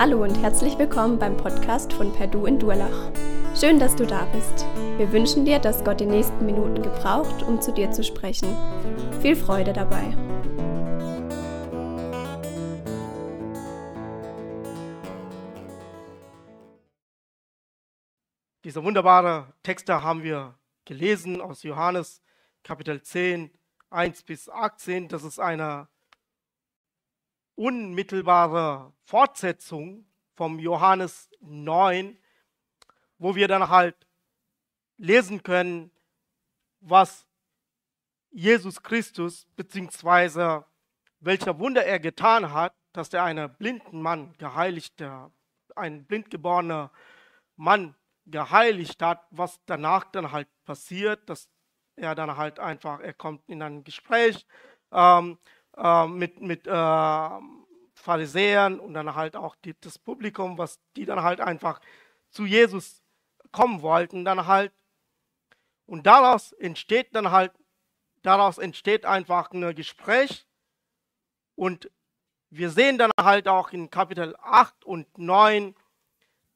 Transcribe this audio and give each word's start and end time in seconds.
Hallo 0.00 0.22
und 0.22 0.34
herzlich 0.40 0.78
willkommen 0.78 1.18
beim 1.18 1.36
Podcast 1.36 1.92
von 1.92 2.10
Perdu 2.10 2.46
in 2.46 2.58
Durlach. 2.58 3.12
Schön, 3.54 3.78
dass 3.78 3.94
du 3.94 4.06
da 4.06 4.24
bist. 4.32 4.64
Wir 4.96 5.12
wünschen 5.12 5.44
dir, 5.44 5.58
dass 5.58 5.84
Gott 5.84 6.00
die 6.00 6.06
nächsten 6.06 6.46
Minuten 6.46 6.80
gebraucht, 6.80 7.42
um 7.42 7.60
zu 7.60 7.70
dir 7.70 7.90
zu 7.90 8.02
sprechen. 8.02 8.48
Viel 9.20 9.36
Freude 9.36 9.74
dabei. 9.74 10.16
Diese 18.64 18.82
wunderbare 18.82 19.52
Texte 19.62 20.02
haben 20.02 20.22
wir 20.22 20.58
gelesen 20.86 21.42
aus 21.42 21.62
Johannes 21.62 22.22
Kapitel 22.64 23.02
10, 23.02 23.50
1 23.90 24.22
bis 24.22 24.48
18. 24.48 25.08
Das 25.08 25.24
ist 25.24 25.38
eine 25.38 25.88
unmittelbare 27.60 28.90
Fortsetzung 29.02 30.06
vom 30.34 30.58
Johannes 30.58 31.28
9, 31.40 32.16
wo 33.18 33.34
wir 33.34 33.48
dann 33.48 33.68
halt 33.68 34.06
lesen 34.96 35.42
können, 35.42 35.90
was 36.80 37.26
Jesus 38.30 38.82
Christus 38.82 39.46
beziehungsweise 39.56 40.64
welcher 41.20 41.58
Wunder 41.58 41.84
er 41.84 42.00
getan 42.00 42.50
hat, 42.50 42.74
dass 42.94 43.12
er 43.12 43.24
einen 43.24 43.54
blinden 43.54 44.00
Mann 44.00 44.32
geheiligt, 44.38 44.98
der 44.98 45.30
ein 45.76 46.06
blindgeborener 46.06 46.90
Mann 47.56 47.94
geheiligt 48.24 49.02
hat, 49.02 49.26
was 49.30 49.60
danach 49.66 50.04
dann 50.12 50.32
halt 50.32 50.48
passiert, 50.64 51.28
dass 51.28 51.50
er 51.96 52.14
dann 52.14 52.38
halt 52.38 52.58
einfach, 52.58 53.00
er 53.00 53.12
kommt 53.12 53.46
in 53.50 53.60
ein 53.60 53.84
Gespräch 53.84 54.46
ähm, 54.92 55.38
äh, 55.80 56.06
mit, 56.06 56.40
mit 56.40 56.66
äh, 56.66 57.30
Pharisäern 57.94 58.78
und 58.78 58.94
dann 58.94 59.14
halt 59.14 59.36
auch 59.36 59.56
die, 59.56 59.74
das 59.80 59.98
Publikum, 59.98 60.58
was 60.58 60.78
die 60.96 61.06
dann 61.06 61.22
halt 61.22 61.40
einfach 61.40 61.80
zu 62.30 62.44
Jesus 62.44 63.02
kommen 63.50 63.82
wollten, 63.82 64.24
dann 64.24 64.46
halt. 64.46 64.72
Und 65.86 66.06
daraus 66.06 66.52
entsteht 66.52 67.14
dann 67.14 67.30
halt, 67.30 67.52
daraus 68.22 68.58
entsteht 68.58 69.04
einfach 69.04 69.50
ein 69.50 69.74
Gespräch 69.74 70.46
und 71.56 71.90
wir 72.50 72.70
sehen 72.70 72.98
dann 72.98 73.10
halt 73.18 73.48
auch 73.48 73.70
in 73.70 73.90
Kapitel 73.90 74.36
8 74.40 74.84
und 74.84 75.18
9, 75.18 75.74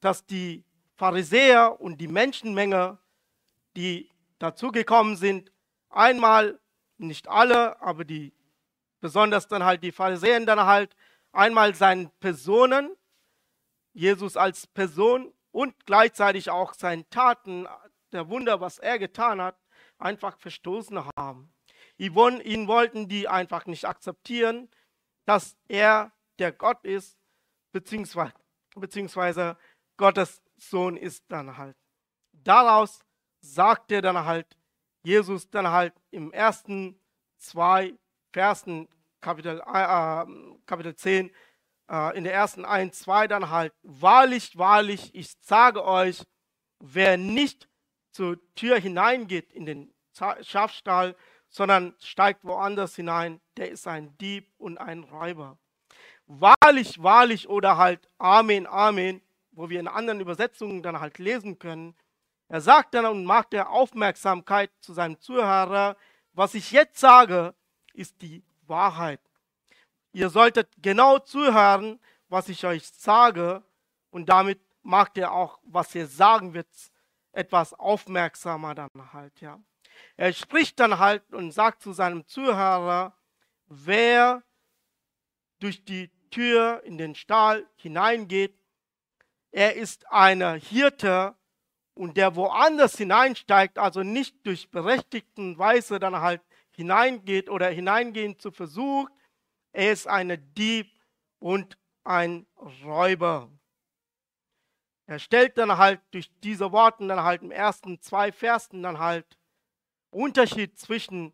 dass 0.01 0.25
die 0.25 0.63
Pharisäer 0.95 1.79
und 1.79 1.99
die 1.99 2.07
Menschenmenge, 2.07 2.97
die 3.75 4.09
dazugekommen 4.39 5.15
sind, 5.15 5.51
einmal, 5.89 6.59
nicht 6.97 7.27
alle, 7.27 7.81
aber 7.81 8.05
die 8.05 8.34
besonders 9.05 9.47
dann 9.47 9.63
halt 9.63 9.83
die 9.83 9.91
Pharisäer 9.91 10.43
dann 10.47 10.65
halt 10.65 10.95
einmal 11.31 11.75
seinen 11.75 12.09
Personen, 12.19 12.97
Jesus 13.93 14.35
als 14.35 14.65
Person 14.65 15.31
und 15.51 15.85
gleichzeitig 15.85 16.49
auch 16.49 16.73
seinen 16.73 17.07
Taten, 17.11 17.67
der 18.11 18.29
Wunder, 18.29 18.61
was 18.61 18.79
er 18.79 18.97
getan 18.97 19.39
hat, 19.39 19.59
einfach 19.99 20.39
verstoßen 20.39 21.07
haben. 21.15 21.53
Ihn 21.97 22.15
wollten 22.15 23.07
die 23.07 23.27
einfach 23.27 23.67
nicht 23.67 23.85
akzeptieren, 23.85 24.71
dass 25.25 25.55
er 25.67 26.11
der 26.39 26.51
Gott 26.51 26.83
ist, 26.83 27.15
beziehungsweise, 27.73 28.33
beziehungsweise 28.73 29.55
Gottes 29.97 30.41
Sohn 30.57 30.97
ist 30.97 31.25
dann 31.27 31.57
halt. 31.57 31.77
Daraus 32.31 33.01
sagte 33.39 34.01
dann 34.01 34.25
halt 34.25 34.57
Jesus 35.03 35.47
dann 35.51 35.67
halt 35.67 35.93
im 36.09 36.33
ersten 36.33 36.99
zwei 37.37 37.93
Versen 38.33 38.89
Kapitel, 39.25 39.59
äh, 39.59 40.25
Kapitel 40.67 40.95
10, 40.95 41.31
äh, 41.89 42.15
in 42.15 42.25
der 42.25 42.33
ersten 42.35 42.63
1, 42.63 42.99
2 42.99 43.27
dann 43.27 43.49
halt, 43.49 43.73
wahrlich, 43.81 44.55
wahrlich, 44.55 45.15
ich 45.15 45.31
sage 45.41 45.83
euch, 45.83 46.23
wer 46.79 47.17
nicht 47.17 47.67
zur 48.11 48.37
Tür 48.53 48.77
hineingeht 48.77 49.51
in 49.51 49.65
den 49.65 49.93
Schafstall, 50.41 51.15
sondern 51.49 51.95
steigt 51.99 52.43
woanders 52.43 52.95
hinein, 52.95 53.41
der 53.57 53.71
ist 53.71 53.87
ein 53.87 54.15
Dieb 54.19 54.53
und 54.59 54.77
ein 54.77 55.03
Räuber. 55.03 55.57
Wahrlich, 56.27 57.01
wahrlich 57.01 57.49
oder 57.49 57.77
halt 57.77 58.07
Amen, 58.19 58.67
Amen, 58.67 59.23
wo 59.49 59.69
wir 59.71 59.79
in 59.79 59.87
anderen 59.87 60.19
Übersetzungen 60.19 60.83
dann 60.83 60.99
halt 60.99 61.17
lesen 61.17 61.57
können. 61.57 61.95
Er 62.47 62.61
sagt 62.61 62.93
dann 62.93 63.07
und 63.07 63.25
macht 63.25 63.53
der 63.53 63.71
Aufmerksamkeit 63.71 64.69
zu 64.81 64.93
seinem 64.93 65.19
Zuhörer, 65.19 65.97
was 66.33 66.53
ich 66.53 66.71
jetzt 66.71 66.99
sage, 66.99 67.55
ist 67.95 68.21
die 68.21 68.43
Wahrheit. 68.67 69.21
Ihr 70.11 70.29
solltet 70.29 70.69
genau 70.81 71.19
zuhören, 71.19 71.99
was 72.29 72.49
ich 72.49 72.65
euch 72.65 72.87
sage, 72.87 73.63
und 74.11 74.29
damit 74.29 74.61
macht 74.81 75.17
ihr 75.17 75.31
auch, 75.31 75.59
was 75.63 75.93
ihr 75.93 76.07
sagen 76.07 76.53
wird, 76.53 76.67
etwas 77.33 77.73
aufmerksamer 77.73 78.75
dann 78.75 78.89
halt, 79.13 79.41
ja. 79.41 79.59
Er 80.17 80.33
spricht 80.33 80.79
dann 80.79 80.99
halt 80.99 81.33
und 81.33 81.51
sagt 81.51 81.81
zu 81.81 81.93
seinem 81.93 82.25
Zuhörer, 82.27 83.17
wer 83.67 84.43
durch 85.59 85.83
die 85.83 86.11
Tür 86.29 86.81
in 86.83 86.97
den 86.97 87.15
Stall 87.15 87.67
hineingeht, 87.75 88.57
er 89.51 89.75
ist 89.75 90.09
eine 90.11 90.55
Hirte 90.55 91.35
und 91.93 92.17
der 92.17 92.35
woanders 92.35 92.97
hineinsteigt, 92.97 93.79
also 93.79 94.03
nicht 94.03 94.45
durch 94.45 94.69
berechtigten 94.69 95.57
Weise 95.57 95.99
dann 95.99 96.19
halt 96.19 96.41
hineingeht 96.75 97.49
oder 97.49 97.69
hineingehen 97.69 98.39
zu 98.39 98.51
versucht, 98.51 99.11
er 99.71 99.91
ist 99.91 100.07
ein 100.07 100.53
Dieb 100.55 100.91
und 101.39 101.77
ein 102.03 102.45
Räuber. 102.83 103.49
Er 105.07 105.19
stellt 105.19 105.57
dann 105.57 105.77
halt 105.77 106.01
durch 106.11 106.31
diese 106.41 106.71
Worte 106.71 107.05
dann 107.07 107.23
halt 107.23 107.43
im 107.43 107.51
ersten 107.51 108.01
zwei 108.01 108.31
Versen 108.31 108.81
dann 108.81 108.99
halt 108.99 109.37
Unterschied 110.09 110.79
zwischen 110.79 111.33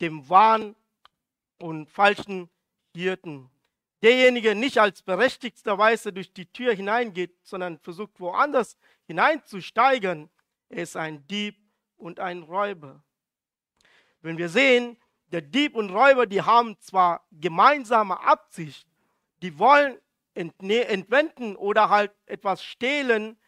dem 0.00 0.28
wahren 0.28 0.74
und 1.58 1.88
falschen 1.88 2.48
Hirten. 2.94 3.50
Derjenige 4.02 4.54
nicht 4.54 4.78
als 4.78 5.02
berechtigterweise 5.02 6.12
durch 6.12 6.32
die 6.32 6.46
Tür 6.46 6.74
hineingeht, 6.74 7.36
sondern 7.42 7.78
versucht 7.78 8.18
woanders 8.20 8.76
hineinzusteigen, 9.06 10.28
er 10.68 10.82
ist 10.82 10.96
ein 10.96 11.26
Dieb 11.26 11.56
und 11.96 12.20
ein 12.20 12.42
Räuber. 12.42 13.02
Wenn 14.24 14.38
wir 14.38 14.48
sehen, 14.48 14.96
der 15.32 15.42
Dieb 15.42 15.74
und 15.74 15.90
Räuber, 15.90 16.24
die 16.24 16.40
haben 16.40 16.80
zwar 16.80 17.26
gemeinsame 17.30 18.18
Absicht, 18.20 18.88
die 19.42 19.58
wollen 19.58 19.98
entwenden 20.32 21.56
oder 21.56 21.90
halt 21.90 22.10
etwas 22.24 22.64
stehlen, 22.64 23.38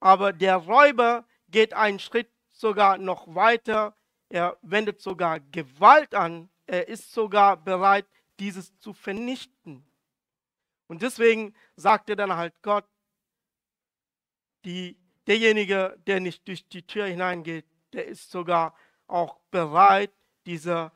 aber 0.00 0.34
der 0.34 0.56
Räuber 0.56 1.26
geht 1.48 1.72
einen 1.72 1.98
Schritt 1.98 2.30
sogar 2.50 2.98
noch 2.98 3.34
weiter. 3.34 3.96
Er 4.28 4.58
wendet 4.60 5.00
sogar 5.00 5.40
Gewalt 5.40 6.14
an. 6.14 6.50
Er 6.66 6.88
ist 6.88 7.10
sogar 7.12 7.56
bereit, 7.56 8.06
dieses 8.38 8.78
zu 8.80 8.92
vernichten. 8.92 9.82
Und 10.88 11.00
deswegen 11.00 11.54
sagte 11.74 12.16
dann 12.16 12.36
halt 12.36 12.52
Gott, 12.60 12.84
die, 14.66 14.98
derjenige, 15.26 15.98
der 16.06 16.20
nicht 16.20 16.46
durch 16.46 16.68
die 16.68 16.86
Tür 16.86 17.06
hineingeht, 17.06 17.64
der 17.94 18.04
ist 18.04 18.30
sogar 18.30 18.76
auch 19.12 19.38
bereit, 19.50 20.12
diese 20.46 20.90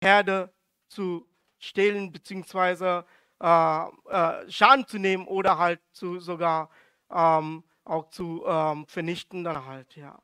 Herde 0.00 0.52
zu 0.88 1.28
stehlen 1.58 2.12
bzw. 2.12 3.02
Äh, 3.40 3.84
äh, 4.08 4.50
Schaden 4.50 4.86
zu 4.86 4.98
nehmen 4.98 5.26
oder 5.26 5.58
halt 5.58 5.80
zu 5.92 6.18
sogar 6.18 6.70
ähm, 7.10 7.62
auch 7.84 8.10
zu 8.10 8.44
ähm, 8.46 8.86
vernichten 8.86 9.44
dann 9.44 9.66
halt, 9.66 9.96
ja. 9.96 10.18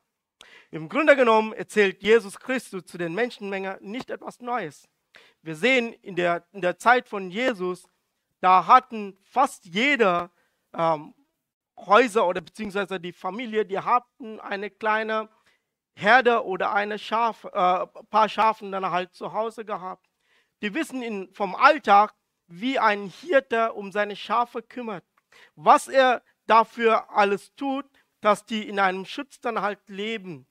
Im 0.71 0.89
Grunde 0.89 1.15
genommen 1.15 1.53
erzählt 1.53 2.03
Jesus 2.03 2.37
Christus 2.37 2.85
zu 2.85 2.97
den 2.97 3.13
Menschenmengen 3.13 3.77
nicht 3.81 4.09
etwas 4.09 4.41
Neues. 4.41 4.89
Wir 5.41 5.55
sehen 5.55 5.93
in 5.93 6.15
der, 6.15 6.45
in 6.51 6.61
der 6.61 6.77
Zeit 6.77 7.07
von 7.07 7.29
Jesus, 7.29 7.87
da 8.41 8.67
hatten 8.67 9.17
fast 9.23 9.65
jeder 9.65 10.31
ähm, 10.73 11.13
Häuser 11.77 12.27
oder 12.27 12.41
beziehungsweise 12.41 12.99
die 12.99 13.13
Familie, 13.13 13.65
die 13.65 13.79
hatten 13.79 14.39
eine 14.39 14.69
kleine 14.69 15.29
Herde 15.95 16.45
oder 16.45 16.73
eine 16.73 16.99
Schaf, 16.99 17.45
äh, 17.45 17.49
paar 18.09 18.29
Schafen 18.29 18.71
dann 18.71 18.91
halt 18.91 19.13
zu 19.13 19.33
Hause 19.33 19.63
gehabt. 19.63 20.07
Die 20.61 20.73
wissen 20.73 21.01
in, 21.01 21.33
vom 21.33 21.55
Alltag, 21.55 22.13
wie 22.47 22.77
ein 22.77 23.07
Hirte 23.07 23.73
um 23.73 23.91
seine 23.91 24.15
Schafe 24.15 24.61
kümmert. 24.61 25.05
Was 25.55 25.87
er 25.87 26.21
dafür 26.47 27.09
alles 27.09 27.55
tut, 27.55 27.85
dass 28.21 28.45
die 28.45 28.67
in 28.67 28.79
einem 28.79 29.05
Schutz 29.05 29.39
dann 29.39 29.61
halt 29.61 29.79
leben. 29.87 30.45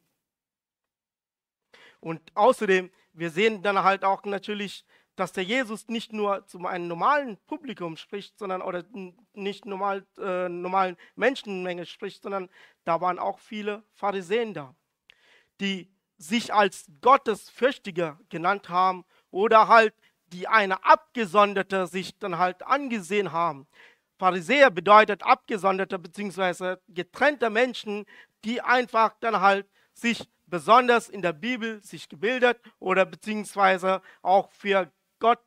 Und 2.01 2.21
außerdem, 2.35 2.91
wir 3.13 3.31
sehen 3.31 3.63
dann 3.63 3.83
halt 3.83 4.05
auch 4.05 4.25
natürlich, 4.25 4.85
dass 5.17 5.33
der 5.33 5.45
Jesus 5.45 5.89
nicht 5.89 6.13
nur 6.13 6.47
zu 6.47 6.59
einem 6.67 6.89
normalen 6.89 7.37
Publikum 7.47 7.97
spricht, 7.97 8.39
sondern 8.39 8.63
oder 8.63 8.85
nicht 9.33 9.65
normal, 9.65 10.07
äh, 10.19 10.49
normalen 10.49 10.97
Menschenmenge 11.15 11.87
spricht, 11.87 12.23
sondern 12.23 12.51
da 12.85 13.01
waren 13.01 13.19
auch 13.19 13.39
viele 13.39 13.85
Pharisäer 13.93 14.53
da 14.53 14.75
die 15.61 15.91
sich 16.17 16.55
als 16.55 16.87
Gottesfürchtiger 17.01 18.19
genannt 18.29 18.69
haben 18.69 19.05
oder 19.31 19.69
halt 19.69 19.95
die 20.33 20.49
eine 20.49 20.85
abgesonderte 20.85 21.87
sich 21.87 22.19
dann 22.19 22.39
halt 22.39 22.63
angesehen 22.65 23.33
haben. 23.33 23.67
Pharisäer 24.19 24.71
bedeutet 24.71 25.23
abgesonderte 25.23 25.99
bzw. 25.99 26.77
getrennte 26.89 27.51
Menschen, 27.51 28.07
die 28.45 28.61
einfach 28.61 29.15
dann 29.21 29.41
halt 29.41 29.69
sich 29.93 30.29
besonders 30.47 31.09
in 31.09 31.23
der 31.23 31.33
Bibel 31.33 31.83
sich 31.83 32.09
gebildet 32.09 32.61
oder 32.79 33.07
beziehungsweise 33.07 34.03
auch 34.23 34.51
für 34.53 34.93
Gott, 35.19 35.41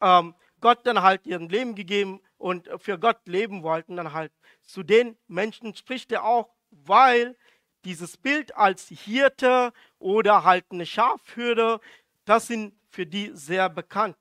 ähm, 0.00 0.34
Gott 0.60 0.86
dann 0.86 1.02
halt 1.02 1.26
ihren 1.26 1.48
Leben 1.48 1.74
gegeben 1.74 2.20
und 2.36 2.68
für 2.78 2.98
Gott 2.98 3.26
leben 3.26 3.62
wollten, 3.62 3.96
dann 3.96 4.12
halt 4.12 4.32
zu 4.62 4.82
den 4.82 5.16
Menschen 5.26 5.74
spricht 5.74 6.10
er 6.12 6.24
auch, 6.24 6.50
weil 6.70 7.36
dieses 7.84 8.16
Bild 8.16 8.56
als 8.56 8.88
Hirte 8.88 9.72
oder 9.98 10.44
halt 10.44 10.64
eine 10.70 10.86
Schafhürde, 10.86 11.80
das 12.24 12.46
sind 12.46 12.74
für 12.90 13.06
die 13.06 13.30
sehr 13.34 13.68
bekannt. 13.68 14.16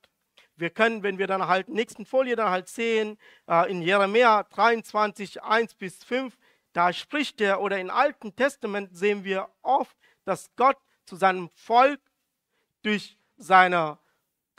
Wir 0.55 0.69
können, 0.69 1.03
wenn 1.03 1.17
wir 1.17 1.27
dann 1.27 1.47
halt 1.47 1.69
nächsten 1.69 2.05
Folie 2.05 2.35
dann 2.35 2.49
halt 2.49 2.69
sehen, 2.69 3.17
äh, 3.47 3.69
in 3.71 3.81
Jeremia 3.81 4.43
23, 4.43 5.41
1 5.41 5.73
bis 5.75 6.03
5, 6.03 6.37
da 6.73 6.93
spricht 6.93 7.41
er, 7.41 7.61
oder 7.61 7.79
im 7.79 7.89
Alten 7.89 8.35
Testament 8.35 8.95
sehen 8.95 9.23
wir 9.23 9.49
oft, 9.61 9.95
dass 10.25 10.49
Gott 10.55 10.77
zu 11.05 11.15
seinem 11.15 11.49
Volk 11.49 11.99
durch 12.83 13.17
seine 13.37 13.97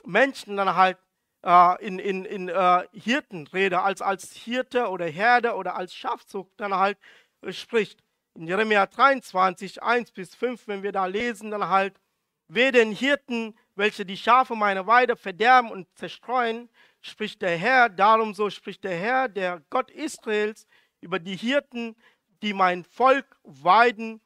Menschen 0.03 0.57
dann 0.57 0.75
halt 0.75 0.97
äh, 1.43 1.85
in, 1.85 1.99
in, 1.99 2.25
in 2.25 2.49
äh, 2.49 2.87
Hirtenrede, 2.91 3.81
als, 3.81 4.01
als 4.01 4.33
Hirte 4.33 4.89
oder 4.89 5.05
Herde 5.05 5.55
oder 5.55 5.75
als 5.75 5.93
Schafzucht 5.93 6.51
dann 6.57 6.73
halt 6.73 6.97
spricht. 7.49 8.03
In 8.37 8.47
Jeremia 8.47 8.85
23, 8.85 9.81
1 9.81 10.11
bis 10.11 10.35
5, 10.35 10.67
wenn 10.67 10.83
wir 10.83 10.91
da 10.91 11.05
lesen, 11.05 11.51
dann 11.51 11.69
halt, 11.69 12.01
wer 12.49 12.73
den 12.73 12.91
Hirten, 12.91 13.57
welche 13.75 14.05
die 14.05 14.17
Schafe 14.17 14.55
meiner 14.55 14.85
Weide 14.85 15.15
verderben 15.15 15.71
und 15.71 15.87
zerstreuen, 15.95 16.69
spricht 16.99 17.41
der 17.41 17.55
Herr, 17.55 17.87
darum 17.87 18.33
so 18.33 18.49
spricht 18.49 18.83
der 18.83 18.97
Herr, 18.97 19.29
der 19.29 19.63
Gott 19.69 19.89
Israels, 19.89 20.67
über 20.99 21.17
die 21.17 21.37
Hirten, 21.37 21.95
die 22.41 22.51
mein 22.51 22.83
Volk 22.83 23.25
weiden. 23.43 24.19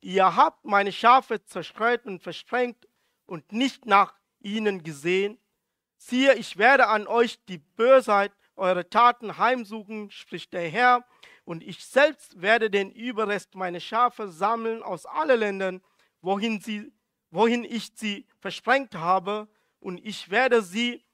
Ihr 0.00 0.36
habt 0.36 0.64
meine 0.64 0.92
Schafe 0.92 1.44
zerstreut 1.44 2.06
und 2.06 2.22
versprengt 2.22 2.86
und 3.26 3.50
nicht 3.50 3.84
nach 3.84 4.14
ihnen 4.38 4.84
gesehen. 4.84 5.40
Siehe, 5.96 6.34
ich 6.34 6.56
werde 6.56 6.86
an 6.86 7.08
euch 7.08 7.44
die 7.46 7.58
Bösheit 7.58 8.30
eure 8.54 8.88
Taten 8.88 9.38
heimsuchen, 9.38 10.12
spricht 10.12 10.52
der 10.52 10.68
Herr, 10.68 11.04
und 11.46 11.62
ich 11.62 11.86
selbst 11.86 12.42
werde 12.42 12.70
den 12.70 12.90
Überrest 12.90 13.54
meiner 13.54 13.78
Schafe 13.80 14.28
sammeln 14.28 14.82
aus 14.82 15.06
allen 15.06 15.38
Ländern, 15.38 15.80
wohin, 16.20 16.60
sie, 16.60 16.92
wohin 17.30 17.64
ich 17.64 17.92
sie 17.94 18.26
versprengt 18.40 18.94
habe, 18.94 19.48
und 19.78 20.04
ich 20.04 20.28
werde 20.30 20.60
sie 20.60 21.04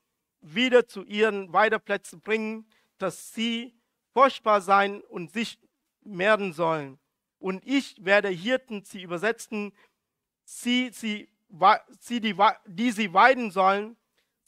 wieder 0.41 0.89
zu 0.89 1.05
ihren 1.05 1.53
Weideplätzen 1.53 2.23
bringen, 2.23 2.67
dass 2.97 3.35
sie 3.35 3.75
furchtbar 4.15 4.63
sein 4.63 5.03
und 5.03 5.31
sich 5.31 5.59
mehren 6.01 6.55
sollen. 6.55 6.99
Und 7.39 7.63
ich 7.67 8.03
werde 8.03 8.29
Hirten 8.31 8.85
sie 8.85 9.03
übersetzen, 9.03 9.73
sie, 10.45 10.91
sie, 10.95 11.29
sie 12.01 12.21
die, 12.23 12.37
die 12.67 12.91
sie 12.91 13.13
weiden 13.13 13.51
sollen. 13.51 13.99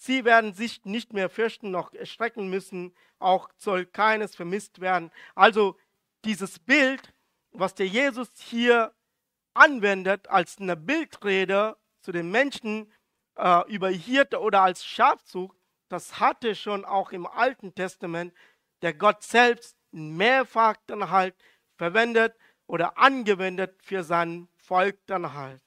Sie 0.04 0.26
werden 0.26 0.52
sich 0.52 0.84
nicht 0.84 1.14
mehr 1.14 1.30
fürchten 1.30 1.70
noch 1.70 1.94
erschrecken 1.94 2.50
müssen, 2.50 2.94
auch 3.18 3.48
soll 3.56 3.86
keines 3.86 4.36
vermisst 4.36 4.82
werden. 4.82 5.10
Also 5.34 5.78
dieses 6.26 6.58
Bild, 6.58 7.14
was 7.52 7.74
der 7.74 7.86
Jesus 7.86 8.28
hier 8.36 8.92
anwendet 9.54 10.28
als 10.28 10.58
eine 10.58 10.76
Bildrede 10.76 11.78
zu 12.02 12.12
den 12.12 12.30
Menschen 12.30 12.92
äh, 13.36 13.66
über 13.72 13.88
Hirte 13.88 14.40
oder 14.40 14.60
als 14.60 14.84
Schafzug, 14.84 15.56
das 15.88 16.20
hatte 16.20 16.54
schon 16.54 16.84
auch 16.84 17.10
im 17.12 17.26
Alten 17.26 17.74
Testament 17.74 18.34
der 18.82 18.92
Gott 18.92 19.22
selbst 19.22 19.74
mehrfach 19.90 20.76
dann 20.86 21.08
halt 21.08 21.34
verwendet 21.76 22.36
oder 22.66 22.98
angewendet 22.98 23.80
für 23.82 24.04
sein 24.04 24.48
Volk 24.58 24.98
dann 25.06 25.32
halt. 25.32 25.62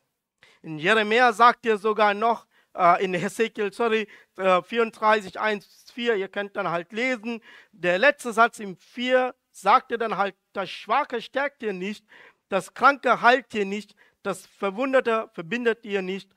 In 0.61 0.77
Jeremia 0.77 1.33
sagt 1.33 1.65
er 1.65 1.79
sogar 1.79 2.13
noch, 2.13 2.45
äh, 2.77 3.03
in 3.03 3.13
Hesekiel, 3.13 3.73
sorry, 3.73 4.07
äh, 4.37 4.61
34, 4.61 5.39
1, 5.39 5.85
4, 5.93 6.15
ihr 6.15 6.27
könnt 6.27 6.55
dann 6.55 6.69
halt 6.69 6.91
lesen, 6.91 7.41
der 7.71 7.97
letzte 7.97 8.33
Satz 8.33 8.59
im 8.59 8.77
4 8.77 9.33
sagt 9.51 9.91
er 9.91 9.97
dann 9.97 10.17
halt, 10.17 10.35
das 10.53 10.69
Schwache 10.69 11.21
stärkt 11.21 11.63
ihr 11.63 11.73
nicht, 11.73 12.05
das 12.49 12.73
Kranke 12.73 13.21
heilt 13.21 13.53
ihr 13.53 13.65
nicht, 13.65 13.95
das 14.23 14.45
Verwunderte 14.45 15.29
verbindet 15.33 15.85
ihr 15.85 16.01
nicht, 16.01 16.29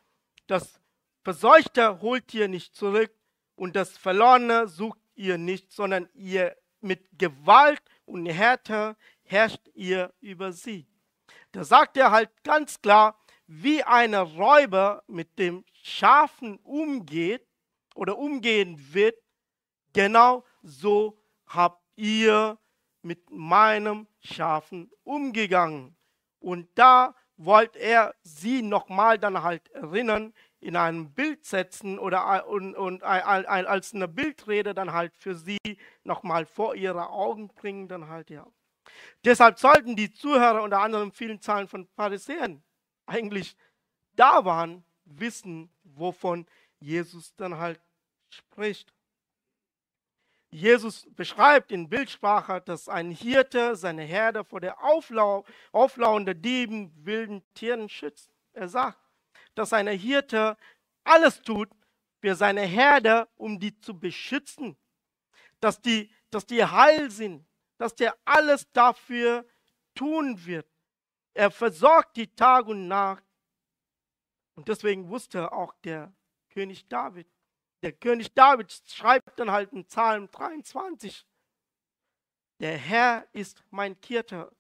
das 0.46 0.80
Verseuchte 1.22 2.00
holt 2.00 2.32
ihr 2.32 2.48
nicht 2.48 2.74
zurück 2.74 3.12
und 3.56 3.76
das 3.76 3.98
Verlorene 3.98 4.68
sucht 4.68 4.98
ihr 5.14 5.36
nicht, 5.36 5.70
sondern 5.70 6.08
ihr 6.14 6.56
mit 6.80 7.06
Gewalt 7.18 7.82
und 8.06 8.24
Härte 8.26 8.96
herrscht 9.22 9.68
ihr 9.74 10.12
über 10.20 10.52
sie. 10.52 10.86
Da 11.52 11.64
sagt 11.64 11.96
er 11.96 12.10
halt 12.10 12.30
ganz 12.42 12.80
klar, 12.80 13.19
wie 13.52 13.82
ein 13.82 14.14
Räuber 14.14 15.02
mit 15.08 15.36
dem 15.40 15.64
Schafen 15.82 16.58
umgeht 16.58 17.44
oder 17.96 18.16
umgehen 18.16 18.94
wird, 18.94 19.16
genau 19.92 20.44
so 20.62 21.18
habt 21.46 21.82
ihr 21.96 22.58
mit 23.02 23.28
meinem 23.32 24.06
Schafen 24.20 24.88
umgegangen. 25.02 25.96
Und 26.38 26.68
da 26.76 27.16
wollte 27.36 27.80
er 27.80 28.14
sie 28.22 28.62
nochmal 28.62 29.18
dann 29.18 29.42
halt 29.42 29.68
erinnern, 29.70 30.32
in 30.60 30.76
einem 30.76 31.12
Bild 31.12 31.44
setzen 31.44 31.98
oder 31.98 32.46
und, 32.46 32.76
und 32.76 33.02
als 33.02 33.94
eine 33.94 34.06
Bildrede 34.06 34.74
dann 34.74 34.92
halt 34.92 35.16
für 35.16 35.34
sie 35.34 35.58
nochmal 36.04 36.46
vor 36.46 36.76
ihre 36.76 37.08
Augen 37.10 37.48
bringen, 37.48 37.88
dann 37.88 38.08
halt 38.08 38.30
ja. 38.30 38.46
Deshalb 39.24 39.58
sollten 39.58 39.96
die 39.96 40.12
Zuhörer 40.12 40.62
unter 40.62 40.78
anderem 40.78 41.10
vielen 41.10 41.40
Zahlen 41.40 41.66
von 41.66 41.88
Pharisäern 41.96 42.62
eigentlich 43.10 43.56
da 44.14 44.44
waren, 44.44 44.84
wissen, 45.04 45.70
wovon 45.82 46.46
Jesus 46.78 47.34
dann 47.36 47.58
halt 47.58 47.80
spricht. 48.28 48.92
Jesus 50.50 51.06
beschreibt 51.10 51.70
in 51.70 51.88
Bildsprache, 51.88 52.60
dass 52.60 52.88
ein 52.88 53.10
Hirte 53.10 53.76
seine 53.76 54.02
Herde 54.02 54.44
vor 54.44 54.60
der 54.60 54.82
Auflau 54.82 55.44
auflauernden 55.72 56.40
Dieben, 56.40 56.92
wilden 57.04 57.42
Tieren 57.54 57.88
schützt. 57.88 58.30
Er 58.52 58.68
sagt, 58.68 58.98
dass 59.54 59.72
ein 59.72 59.86
Hirte 59.88 60.56
alles 61.04 61.42
tut 61.42 61.68
für 62.20 62.34
seine 62.34 62.62
Herde, 62.62 63.28
um 63.36 63.58
die 63.58 63.78
zu 63.80 63.98
beschützen, 63.98 64.76
dass 65.60 65.80
die, 65.80 66.10
dass 66.30 66.46
die 66.46 66.64
heil 66.64 67.10
sind, 67.10 67.44
dass 67.78 67.94
der 67.94 68.16
alles 68.24 68.70
dafür 68.72 69.46
tun 69.94 70.44
wird. 70.44 70.69
Er 71.34 71.50
versorgt 71.50 72.16
die 72.16 72.34
Tag 72.34 72.66
und 72.66 72.88
Nacht. 72.88 73.24
Und 74.54 74.68
deswegen 74.68 75.08
wusste 75.08 75.52
auch 75.52 75.74
der 75.84 76.12
König 76.50 76.88
David. 76.88 77.28
Der 77.82 77.92
König 77.92 78.34
David 78.34 78.70
schreibt 78.86 79.38
dann 79.38 79.50
halt 79.50 79.72
in 79.72 79.84
Psalm 79.86 80.30
23, 80.30 81.26
der 82.60 82.76
Herr 82.76 83.26
ist 83.32 83.62
mein 83.70 83.96
Hirte. 84.04 84.54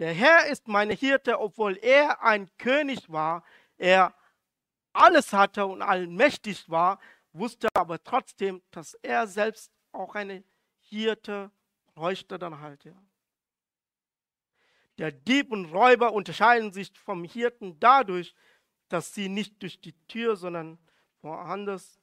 Der 0.00 0.12
Herr 0.12 0.46
ist 0.46 0.66
mein 0.66 0.90
Hirte, 0.90 1.38
obwohl 1.38 1.76
er 1.76 2.22
ein 2.22 2.50
König 2.58 3.10
war, 3.10 3.44
er 3.78 4.14
alles 4.92 5.32
hatte 5.32 5.64
und 5.64 5.80
allmächtig 5.80 6.68
war, 6.68 6.98
wusste 7.32 7.68
aber 7.74 8.02
trotzdem, 8.02 8.62
dass 8.72 8.94
er 8.94 9.26
selbst 9.26 9.70
auch 9.92 10.14
eine 10.14 10.42
Hirte 10.80 11.50
bräuchte 11.94 12.38
dann 12.38 12.60
halt, 12.60 12.84
ja. 12.84 12.94
Der 14.98 15.12
Dieb 15.12 15.52
und 15.52 15.66
Räuber 15.66 16.12
unterscheiden 16.12 16.72
sich 16.72 16.90
vom 16.98 17.24
Hirten 17.24 17.78
dadurch, 17.80 18.34
dass 18.88 19.12
sie 19.14 19.28
nicht 19.28 19.60
durch 19.62 19.80
die 19.80 19.94
Tür, 20.06 20.36
sondern 20.36 20.78
woanders 21.22 22.00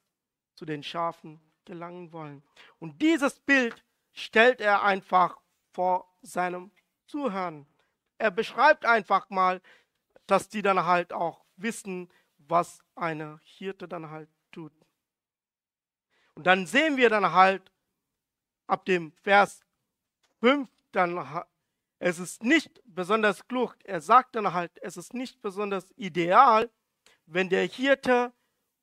zu 0.56 0.66
den 0.66 0.84
Schafen 0.84 1.42
gelangen 1.66 2.12
wollen. 2.12 2.44
Und 2.80 3.02
dieses 3.02 3.40
Bild 3.40 3.84
stellt 4.12 4.62
er 4.62 4.84
einfach 4.84 5.40
vor 5.72 6.14
seinem 6.22 6.72
Zuhören. 7.08 7.66
Er 8.18 8.32
beschreibt 8.32 8.86
einfach 8.86 9.30
mal, 9.30 9.62
dass 10.28 10.50
die 10.50 10.62
dann 10.62 10.86
halt 10.86 11.14
auch 11.14 11.44
wissen, 11.56 12.12
was 12.38 12.84
eine 12.96 13.40
Hirte 13.44 13.88
dann 13.88 14.10
halt 14.10 14.30
tut. 14.52 14.74
Und 16.36 16.46
dann 16.46 16.66
sehen 16.68 16.98
wir 16.98 17.10
dann 17.10 17.32
halt 17.34 17.72
ab 18.68 18.86
dem 18.86 19.12
Vers 19.24 19.62
5, 20.40 20.68
dann 20.92 21.44
es 22.06 22.20
ist 22.20 22.44
nicht 22.44 22.82
besonders 22.84 23.48
klug. 23.48 23.78
Er 23.86 24.02
sagt 24.02 24.36
dann 24.36 24.54
halt, 24.54 24.72
es 24.82 24.98
ist 24.98 25.14
nicht 25.14 25.42
besonders 25.42 25.90
ideal, 25.96 26.70
wenn 27.26 27.48
der 27.48 27.66
Hirte 27.66 28.34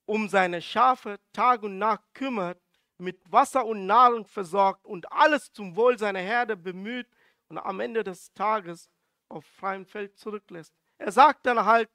um 0.07 0.29
seine 0.29 0.62
Schafe 0.62 1.21
Tag 1.33 1.62
und 1.62 1.79
Nacht 1.79 2.03
kümmert, 2.15 2.59
mit 2.97 3.21
Wasser 3.31 3.67
und 3.67 3.87
Nahrung 3.87 4.27
versorgt 4.27 4.87
und 4.87 5.11
alles 5.12 5.53
zum 5.53 5.77
Wohl 5.77 5.99
seiner 5.99 6.21
Herde 6.21 6.57
bemüht 6.57 7.07
und 7.49 7.59
am 7.59 7.81
Ende 7.81 8.05
des 8.05 8.33
Tages 8.33 8.91
auf 9.29 9.45
freiem 9.45 9.85
Feld 9.85 10.19
zurücklässt. 10.19 10.75
Er 10.97 11.12
sagt 11.12 11.45
dann 11.45 11.65
halt, 11.65 11.91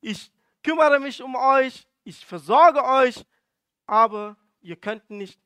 ich 0.00 0.30
kümmere 0.62 1.00
mich 1.00 1.22
um 1.22 1.36
euch, 1.36 1.86
ich 2.04 2.24
versorge 2.24 2.84
euch, 2.84 3.24
aber 3.86 4.36
ihr 4.60 4.76
könnt 4.76 5.08
nicht 5.10 5.40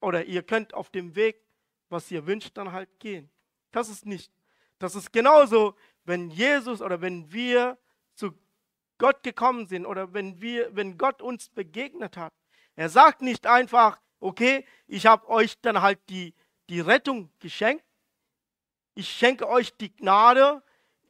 oder 0.00 0.24
ihr 0.24 0.42
könnt 0.42 0.74
auf 0.74 0.90
dem 0.90 1.16
Weg 1.16 1.46
was 1.88 2.10
ihr 2.10 2.26
wünscht, 2.26 2.56
dann 2.56 2.72
halt 2.72 2.98
gehen. 2.98 3.30
Das 3.70 3.88
ist 3.88 4.06
nicht. 4.06 4.32
Das 4.78 4.94
ist 4.94 5.12
genauso, 5.12 5.74
wenn 6.04 6.30
Jesus 6.30 6.82
oder 6.82 7.00
wenn 7.00 7.32
wir 7.32 7.78
zu 8.14 8.32
Gott 8.98 9.22
gekommen 9.22 9.66
sind 9.66 9.86
oder 9.86 10.12
wenn 10.12 10.40
wir, 10.40 10.74
wenn 10.74 10.98
Gott 10.98 11.22
uns 11.22 11.48
begegnet 11.48 12.16
hat. 12.16 12.32
Er 12.76 12.88
sagt 12.88 13.22
nicht 13.22 13.46
einfach, 13.46 14.00
okay, 14.20 14.66
ich 14.86 15.06
habe 15.06 15.28
euch 15.28 15.60
dann 15.60 15.82
halt 15.82 15.98
die, 16.08 16.34
die 16.68 16.80
Rettung 16.80 17.30
geschenkt. 17.40 17.84
Ich 18.94 19.08
schenke 19.08 19.48
euch 19.48 19.76
die 19.76 19.94
Gnade. 19.94 20.62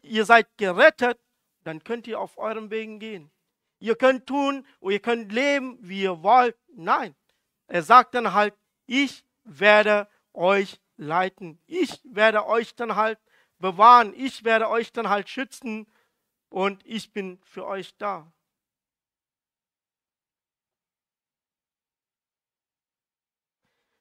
Ihr 0.02 0.24
seid 0.24 0.48
gerettet. 0.56 1.18
Dann 1.64 1.82
könnt 1.82 2.06
ihr 2.06 2.20
auf 2.20 2.38
euren 2.38 2.70
Wegen 2.70 2.98
gehen. 2.98 3.30
Ihr 3.78 3.96
könnt 3.96 4.26
tun 4.26 4.66
und 4.80 4.92
ihr 4.92 5.00
könnt 5.00 5.32
leben, 5.32 5.78
wie 5.80 6.02
ihr 6.02 6.22
wollt. 6.22 6.56
Nein. 6.68 7.14
Er 7.66 7.82
sagt 7.82 8.14
dann 8.14 8.32
halt, 8.32 8.54
ich 8.86 9.24
werde 9.44 10.08
euch 10.32 10.80
leiten. 10.96 11.60
Ich 11.66 12.00
werde 12.04 12.46
euch 12.46 12.74
dann 12.74 12.96
halt 12.96 13.18
bewahren. 13.58 14.12
Ich 14.14 14.44
werde 14.44 14.68
euch 14.68 14.92
dann 14.92 15.08
halt 15.08 15.28
schützen 15.28 15.86
und 16.48 16.84
ich 16.86 17.12
bin 17.12 17.38
für 17.42 17.66
euch 17.66 17.96
da. 17.96 18.32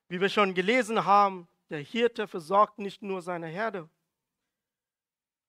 Wie 0.07 0.21
wir 0.21 0.29
schon 0.29 0.53
gelesen 0.53 1.05
haben, 1.05 1.47
der 1.69 1.79
Hirte 1.79 2.27
versorgt 2.27 2.77
nicht 2.77 3.01
nur 3.01 3.21
seine 3.21 3.47
Herde, 3.47 3.89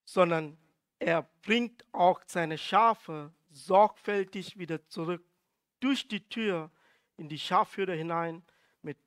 sondern 0.04 0.58
er 0.98 1.22
bringt 1.42 1.84
auch 1.92 2.22
seine 2.26 2.56
Schafe 2.56 3.34
sorgfältig 3.50 4.58
wieder 4.58 4.86
zurück 4.88 5.25
durch 5.80 6.08
die 6.08 6.26
Tür 6.28 6.70
in 7.16 7.28
die 7.28 7.38
Schafhürde 7.38 7.92
hinein. 7.92 8.44
Mit, 8.80 8.98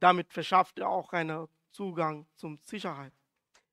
damit 0.00 0.32
verschafft 0.32 0.80
er 0.80 0.88
auch 0.88 1.12
einen 1.12 1.48
Zugang 1.70 2.26
zum 2.34 2.58
Sicherheit. 2.58 3.12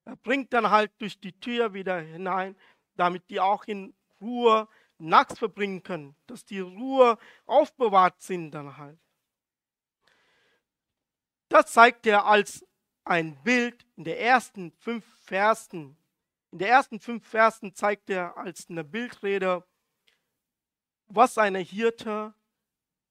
Er 0.10 0.16
bringt 0.16 0.54
dann 0.54 0.72
halt 0.72 0.92
durch 0.98 1.20
die 1.20 1.40
Tür 1.40 1.76
wieder 1.76 2.00
hinein, 2.00 2.56
damit 2.96 3.30
die 3.30 3.40
auch 3.40 3.64
in 3.66 3.94
Ruhe 4.20 4.68
nachts 4.98 5.38
verbringen 5.38 5.84
können, 5.84 6.16
dass 6.26 6.44
die 6.44 6.62
Ruhe 6.62 7.20
aufbewahrt 7.46 8.20
sind 8.20 8.50
dann 8.50 8.76
halt. 8.78 8.98
Das 11.48 11.72
zeigt 11.74 12.08
er 12.08 12.26
als 12.26 12.66
ein 13.04 13.36
Bild 13.44 13.86
in 13.98 14.04
den 14.04 14.18
ersten 14.18 14.72
fünf 14.72 15.06
Versen. 15.26 15.96
In 16.52 16.58
den 16.58 16.70
ersten 16.70 17.00
fünf 17.00 17.28
Versen 17.28 17.76
zeigt 17.76 18.10
er 18.10 18.36
als 18.36 18.68
eine 18.68 18.84
Bildrede, 18.84 19.64
was 21.06 21.38
ein 21.38 21.54
Hirte 21.54 22.34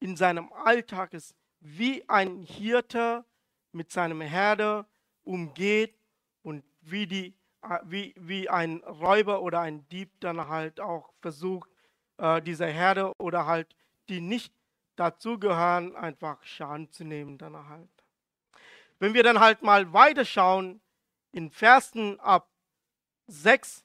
in 0.01 0.17
seinem 0.17 0.53
Alltag 0.53 1.15
ist, 1.15 1.37
wie 1.61 2.09
ein 2.09 2.43
Hirte 2.43 3.25
mit 3.71 3.93
seinem 3.93 4.21
Herde 4.21 4.85
umgeht 5.23 5.98
wie, 6.91 7.07
die, 7.07 7.35
wie, 7.85 8.15
wie 8.19 8.49
ein 8.49 8.83
Räuber 8.85 9.43
oder 9.43 9.61
ein 9.61 9.89
Dieb 9.89 10.11
dann 10.21 10.49
halt 10.49 10.81
auch 10.81 11.13
versucht, 11.21 11.69
äh, 12.19 12.43
diese 12.43 12.67
Herde 12.67 13.13
oder 13.19 13.47
halt 13.47 13.75
die 14.09 14.21
nicht 14.21 14.53
dazugehören, 14.97 15.95
einfach 15.97 16.43
Schaden 16.43 16.91
zu 16.91 17.05
nehmen 17.05 17.39
dann 17.39 17.69
halt. 17.69 17.89
Wenn 18.99 19.15
wir 19.15 19.23
dann 19.23 19.39
halt 19.39 19.63
mal 19.63 19.93
weiterschauen, 19.93 20.81
in 21.33 21.51
Versen 21.51 22.19
ab 22.21 22.51
6, 23.29 23.85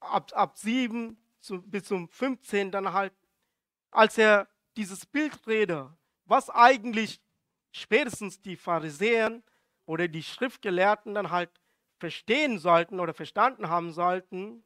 ab, 0.00 0.32
ab 0.34 0.56
7 0.56 1.18
zu, 1.40 1.60
bis 1.60 1.84
zum 1.84 2.08
15, 2.08 2.70
dann 2.70 2.92
halt, 2.92 3.12
als 3.90 4.16
er 4.16 4.48
dieses 4.76 5.04
Bild 5.04 5.46
redet, 5.46 5.88
was 6.24 6.48
eigentlich 6.48 7.20
spätestens 7.72 8.40
die 8.40 8.56
Pharisäer 8.56 9.42
oder 9.86 10.08
die 10.08 10.22
Schriftgelehrten 10.22 11.14
dann 11.14 11.30
halt 11.30 11.50
verstehen 12.04 12.58
sollten 12.58 13.00
oder 13.00 13.14
verstanden 13.14 13.70
haben 13.70 13.90
sollten, 13.90 14.62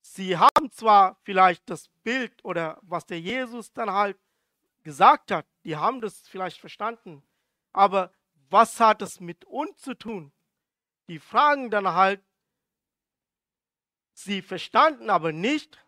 sie 0.00 0.38
haben 0.38 0.72
zwar 0.72 1.18
vielleicht 1.22 1.68
das 1.68 1.90
Bild 2.02 2.42
oder 2.42 2.78
was 2.80 3.04
der 3.04 3.20
Jesus 3.20 3.70
dann 3.74 3.90
halt 3.90 4.18
gesagt 4.82 5.30
hat, 5.30 5.44
die 5.64 5.76
haben 5.76 6.00
das 6.00 6.26
vielleicht 6.26 6.58
verstanden, 6.58 7.22
aber 7.74 8.14
was 8.48 8.80
hat 8.80 9.02
es 9.02 9.20
mit 9.20 9.44
uns 9.44 9.76
zu 9.76 9.92
tun? 9.92 10.32
Die 11.08 11.18
fragen 11.18 11.68
dann 11.68 11.86
halt, 11.88 12.24
sie 14.14 14.40
verstanden 14.40 15.10
aber 15.10 15.32
nicht, 15.32 15.84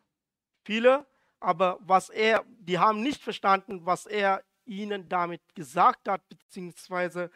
viele, 0.62 1.06
aber 1.38 1.78
was 1.80 2.10
er, 2.10 2.44
die 2.58 2.78
haben 2.78 3.00
nicht 3.00 3.22
verstanden, 3.22 3.86
was 3.86 4.04
er 4.04 4.44
ihnen 4.66 5.08
damit 5.08 5.54
gesagt 5.54 6.06
hat, 6.06 6.28
beziehungsweise 6.28 7.30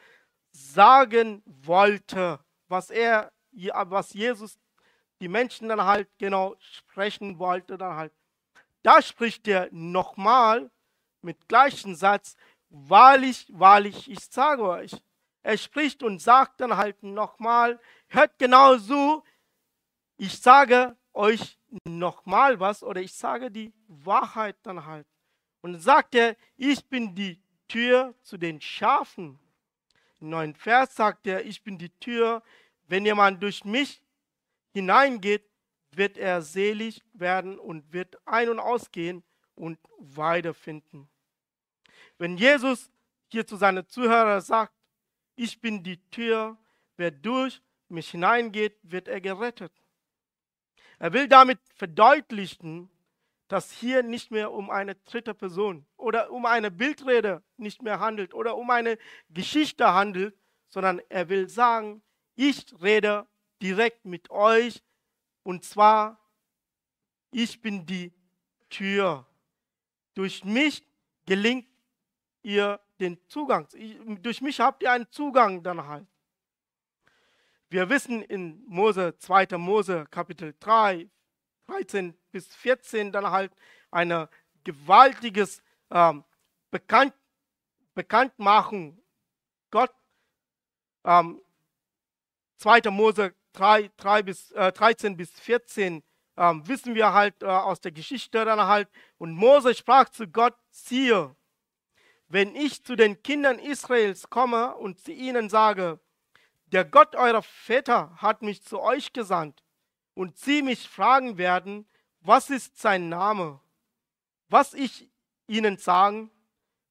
sagen 0.52 1.42
wollte, 1.46 2.44
was 2.74 2.90
er, 2.90 3.32
was 3.52 4.12
Jesus 4.12 4.58
die 5.20 5.28
Menschen 5.28 5.68
dann 5.68 5.84
halt 5.84 6.08
genau 6.18 6.56
sprechen 6.58 7.38
wollte, 7.38 7.78
dann 7.78 7.96
halt. 7.96 8.12
Da 8.82 9.00
spricht 9.00 9.48
er 9.48 9.68
nochmal 9.70 10.70
mit 11.22 11.48
gleichen 11.48 11.96
Satz, 11.96 12.36
wahrlich, 12.68 13.46
wahrlich, 13.52 14.10
ich 14.10 14.20
sage 14.20 14.62
euch, 14.62 14.92
er 15.42 15.56
spricht 15.56 16.02
und 16.02 16.20
sagt 16.20 16.60
dann 16.60 16.76
halt 16.76 17.02
nochmal, 17.02 17.78
hört 18.08 18.38
genau 18.38 18.76
so, 18.76 19.22
ich 20.16 20.40
sage 20.40 20.96
euch 21.12 21.58
nochmal 21.84 22.60
was 22.60 22.82
oder 22.82 23.00
ich 23.00 23.14
sage 23.14 23.50
die 23.50 23.72
Wahrheit 23.86 24.56
dann 24.62 24.84
halt. 24.84 25.06
Und 25.62 25.78
sagt 25.80 26.14
er, 26.14 26.36
ich 26.56 26.84
bin 26.86 27.14
die 27.14 27.40
Tür 27.68 28.14
zu 28.22 28.36
den 28.36 28.60
Schafen. 28.60 29.38
Im 30.20 30.30
neuen 30.30 30.54
Vers 30.54 30.94
sagt 30.94 31.26
er, 31.26 31.44
ich 31.44 31.62
bin 31.62 31.78
die 31.78 31.90
Tür. 32.00 32.42
Wenn 32.86 33.04
jemand 33.04 33.42
durch 33.42 33.64
mich 33.64 34.02
hineingeht, 34.72 35.44
wird 35.92 36.18
er 36.18 36.42
selig 36.42 37.02
werden 37.12 37.58
und 37.58 37.92
wird 37.92 38.16
ein- 38.26 38.48
und 38.48 38.58
ausgehen 38.58 39.22
und 39.54 39.78
Weide 39.98 40.54
finden. 40.54 41.08
Wenn 42.18 42.36
Jesus 42.36 42.90
hier 43.28 43.46
zu 43.46 43.56
seinen 43.56 43.86
Zuhörern 43.88 44.40
sagt, 44.40 44.72
ich 45.36 45.60
bin 45.60 45.82
die 45.82 45.98
Tür, 46.10 46.56
wer 46.96 47.10
durch 47.10 47.60
mich 47.88 48.10
hineingeht, 48.10 48.76
wird 48.82 49.08
er 49.08 49.20
gerettet. 49.20 49.72
Er 50.98 51.12
will 51.12 51.28
damit 51.28 51.58
verdeutlichen, 51.74 52.90
dass 53.48 53.70
hier 53.72 54.02
nicht 54.02 54.30
mehr 54.30 54.52
um 54.52 54.70
eine 54.70 54.94
dritte 54.94 55.34
Person 55.34 55.86
oder 55.96 56.30
um 56.30 56.46
eine 56.46 56.70
Bildrede 56.70 57.42
nicht 57.56 57.82
mehr 57.82 58.00
handelt 58.00 58.32
oder 58.34 58.56
um 58.56 58.70
eine 58.70 58.98
Geschichte 59.28 59.92
handelt, 59.92 60.36
sondern 60.68 61.00
er 61.08 61.28
will 61.28 61.48
sagen, 61.48 62.02
ich 62.36 62.66
rede 62.82 63.26
direkt 63.62 64.04
mit 64.04 64.30
euch 64.30 64.82
und 65.42 65.64
zwar, 65.64 66.18
ich 67.30 67.60
bin 67.60 67.86
die 67.86 68.12
Tür. 68.70 69.26
Durch 70.14 70.44
mich 70.44 70.86
gelingt 71.26 71.68
ihr 72.42 72.80
den 73.00 73.18
Zugang. 73.28 73.66
Ich, 73.74 73.98
durch 74.22 74.40
mich 74.40 74.60
habt 74.60 74.82
ihr 74.82 74.92
einen 74.92 75.10
Zugang 75.10 75.62
dann 75.62 75.86
halt. 75.86 76.06
Wir 77.68 77.88
wissen 77.88 78.22
in 78.22 78.64
Mose, 78.66 79.16
2. 79.18 79.58
Mose, 79.58 80.06
Kapitel 80.10 80.54
3, 80.60 81.08
13 81.66 82.16
bis 82.30 82.54
14 82.54 83.10
dann 83.10 83.30
halt 83.30 83.52
eine 83.90 84.28
gewaltiges 84.62 85.62
ähm, 85.90 86.24
Bekannt, 86.70 87.14
Bekanntmachung. 87.94 89.00
Gott, 89.70 89.92
ähm, 91.04 91.40
2. 92.58 92.90
Mose 92.90 93.34
3, 93.52 93.90
3 93.96 94.22
bis, 94.22 94.50
äh, 94.52 94.72
13 94.72 95.16
bis 95.16 95.30
14 95.32 96.02
ähm, 96.36 96.66
wissen 96.66 96.94
wir 96.94 97.12
halt 97.12 97.42
äh, 97.42 97.46
aus 97.46 97.80
der 97.80 97.92
Geschichte 97.92 98.44
dann 98.44 98.60
halt. 98.60 98.88
Und 99.18 99.32
Mose 99.32 99.74
sprach 99.74 100.08
zu 100.08 100.26
Gott, 100.26 100.56
siehe, 100.70 101.34
wenn 102.28 102.56
ich 102.56 102.82
zu 102.82 102.96
den 102.96 103.22
Kindern 103.22 103.58
Israels 103.58 104.28
komme 104.30 104.74
und 104.76 104.98
zu 104.98 105.12
ihnen 105.12 105.48
sage, 105.48 106.00
der 106.66 106.84
Gott 106.84 107.14
eurer 107.14 107.42
Väter 107.42 108.16
hat 108.16 108.42
mich 108.42 108.64
zu 108.64 108.80
euch 108.80 109.12
gesandt, 109.12 109.64
und 110.14 110.38
sie 110.38 110.62
mich 110.62 110.88
fragen 110.88 111.38
werden, 111.38 111.86
was 112.20 112.50
ist 112.50 112.78
sein 112.78 113.08
Name? 113.08 113.60
Was 114.48 114.72
ich 114.72 115.10
ihnen 115.46 115.76
sagen? 115.76 116.30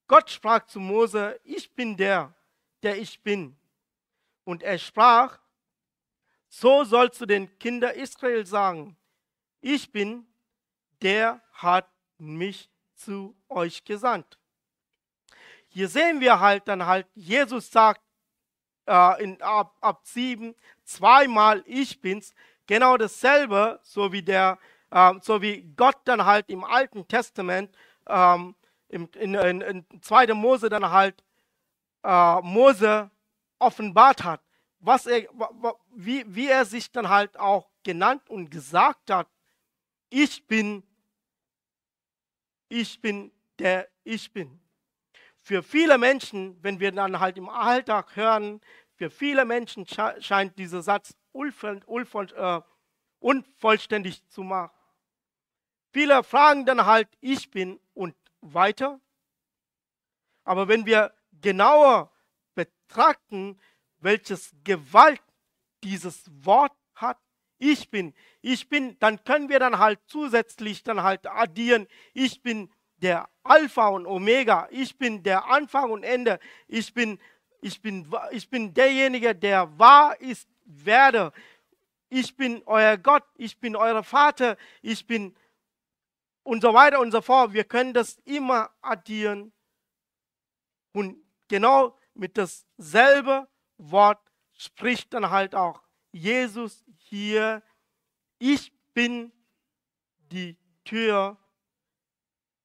Gott 0.08 0.30
sprach 0.30 0.66
zu 0.66 0.80
Mose, 0.80 1.40
ich 1.44 1.74
bin 1.74 1.98
der, 1.98 2.36
der 2.84 2.98
ich 2.98 3.24
bin. 3.24 3.58
Und 4.44 4.62
er 4.62 4.78
sprach, 4.78 5.40
so 6.54 6.84
sollst 6.84 7.20
du 7.20 7.26
den 7.26 7.58
Kindern 7.58 7.96
Israel 7.96 8.46
sagen, 8.46 8.96
ich 9.60 9.92
bin, 9.92 10.28
der 11.02 11.42
hat 11.52 11.90
mich 12.20 12.70
zu 12.94 13.36
euch 13.50 13.84
gesandt. 13.84 14.38
Hier 15.68 15.88
sehen 15.88 16.20
wir 16.20 16.40
halt 16.40 16.68
dann 16.68 16.86
halt, 16.86 17.08
Jesus 17.16 17.72
sagt 17.72 18.02
äh, 18.86 19.24
in, 19.24 19.42
ab, 19.42 19.76
ab 19.82 20.02
7 20.04 20.54
zweimal 20.84 21.64
ich 21.66 22.00
bin's, 22.02 22.36
genau 22.68 22.98
dasselbe, 22.98 23.80
so 23.82 24.12
wie, 24.12 24.22
der, 24.22 24.60
äh, 24.92 25.14
so 25.22 25.42
wie 25.42 25.64
Gott 25.76 25.98
dann 26.06 26.24
halt 26.24 26.50
im 26.50 26.64
Alten 26.64 27.08
Testament, 27.08 27.76
ähm, 28.08 28.54
in, 28.90 29.08
in, 29.16 29.62
in 29.62 30.02
2. 30.02 30.28
Mose 30.36 30.70
dann 30.70 30.92
halt 30.92 31.24
äh, 32.04 32.42
Mose 32.42 33.10
offenbart 33.58 34.24
hat, 34.24 34.42
was 34.86 35.06
er, 35.06 35.28
wie, 35.96 36.24
wie 36.28 36.50
er 36.50 36.66
sich 36.66 36.92
dann 36.92 37.08
halt 37.08 37.38
auch 37.40 37.70
genannt 37.84 38.30
und 38.30 38.50
gesagt 38.52 39.10
hat, 39.10 39.28
ich 40.10 40.46
bin, 40.46 40.84
ich 42.68 43.00
bin 43.00 43.32
der 43.60 43.88
ich 44.04 44.32
bin. 44.32 44.60
Für 45.40 45.64
viele 45.64 45.98
Menschen, 45.98 46.62
wenn 46.62 46.80
wir 46.80 46.92
dann 46.92 47.20
halt 47.20 47.38
im 47.38 47.50
Alltag 47.50 48.16
hören, 48.16 48.62
für 48.96 49.10
viele 49.10 49.46
Menschen 49.46 49.86
scheint 49.88 50.58
dieser 50.58 50.82
Satz 50.82 51.16
äh, 51.34 52.62
unvollständig 53.20 54.28
zu 54.28 54.44
machen. 54.44 54.72
Viele 55.92 56.24
fragen 56.24 56.66
dann 56.66 56.86
halt, 56.86 57.08
ich 57.22 57.52
bin 57.52 57.80
und 57.94 58.16
weiter. 58.42 59.00
Aber 60.44 60.68
wenn 60.68 60.86
wir 60.86 61.14
genauer 61.42 62.12
betrachten, 62.56 63.60
welches 64.04 64.54
Gewalt 64.64 65.22
dieses 65.84 66.24
Wort 66.46 66.74
hat, 66.96 67.18
ich 67.58 67.90
bin, 67.90 68.14
ich 68.42 68.68
bin, 68.68 68.98
dann 69.00 69.24
können 69.24 69.50
wir 69.50 69.60
dann 69.60 69.80
halt 69.80 70.00
zusätzlich 70.08 70.84
dann 70.84 71.04
halt 71.04 71.26
addieren, 71.28 71.88
ich 72.14 72.42
bin 72.42 72.70
der 72.98 73.30
Alpha 73.44 73.88
und 73.88 74.06
Omega, 74.06 74.68
ich 74.72 74.98
bin 74.98 75.24
der 75.24 75.46
Anfang 75.46 75.92
und 75.92 76.04
Ende, 76.04 76.40
ich 76.68 76.94
bin, 76.94 77.20
ich 77.62 77.82
bin, 77.82 78.08
ich 78.32 78.50
bin 78.50 78.74
derjenige, 78.74 79.34
der 79.34 79.78
wahr 79.80 80.20
ist, 80.20 80.48
werde, 80.66 81.32
ich 82.10 82.36
bin 82.36 82.62
euer 82.66 82.98
Gott, 82.98 83.24
ich 83.38 83.60
bin 83.60 83.76
euer 83.76 84.04
Vater, 84.04 84.58
ich 84.82 85.08
bin 85.08 85.36
und 86.44 86.62
so 86.62 86.74
weiter 86.74 87.00
und 87.00 87.12
so 87.12 87.22
fort. 87.22 87.54
Wir 87.54 87.64
können 87.64 87.94
das 87.94 88.18
immer 88.26 88.70
addieren. 88.82 89.52
Und 90.92 91.18
genau 91.48 91.98
mit 92.14 92.38
dasselbe 92.38 93.48
Wort 93.92 94.22
spricht 94.54 95.14
dann 95.14 95.30
halt 95.30 95.56
auch 95.56 95.82
Jesus 96.12 96.84
hier, 96.98 97.64
ich 98.40 98.72
bin 98.94 99.32
die 100.20 100.58
Tür 100.84 101.38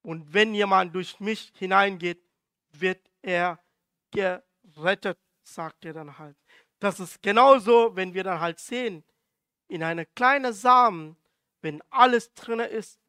und 0.02 0.32
wenn 0.32 0.54
jemand 0.54 0.94
durch 0.94 1.18
mich 1.20 1.52
hineingeht, 1.56 2.22
wird 2.70 3.10
er 3.22 3.58
gerettet, 4.10 5.18
sagt 5.42 5.84
er 5.84 5.94
dann 5.94 6.18
halt. 6.18 6.36
Das 6.78 7.00
ist 7.00 7.22
genauso, 7.22 7.96
wenn 7.96 8.14
wir 8.14 8.24
dann 8.24 8.40
halt 8.40 8.60
sehen, 8.60 9.04
in 9.66 9.82
einer 9.82 10.04
kleinen 10.04 10.52
Samen, 10.52 11.16
wenn 11.60 11.82
alles 11.90 12.32
drin 12.34 12.60
ist. 12.60 13.00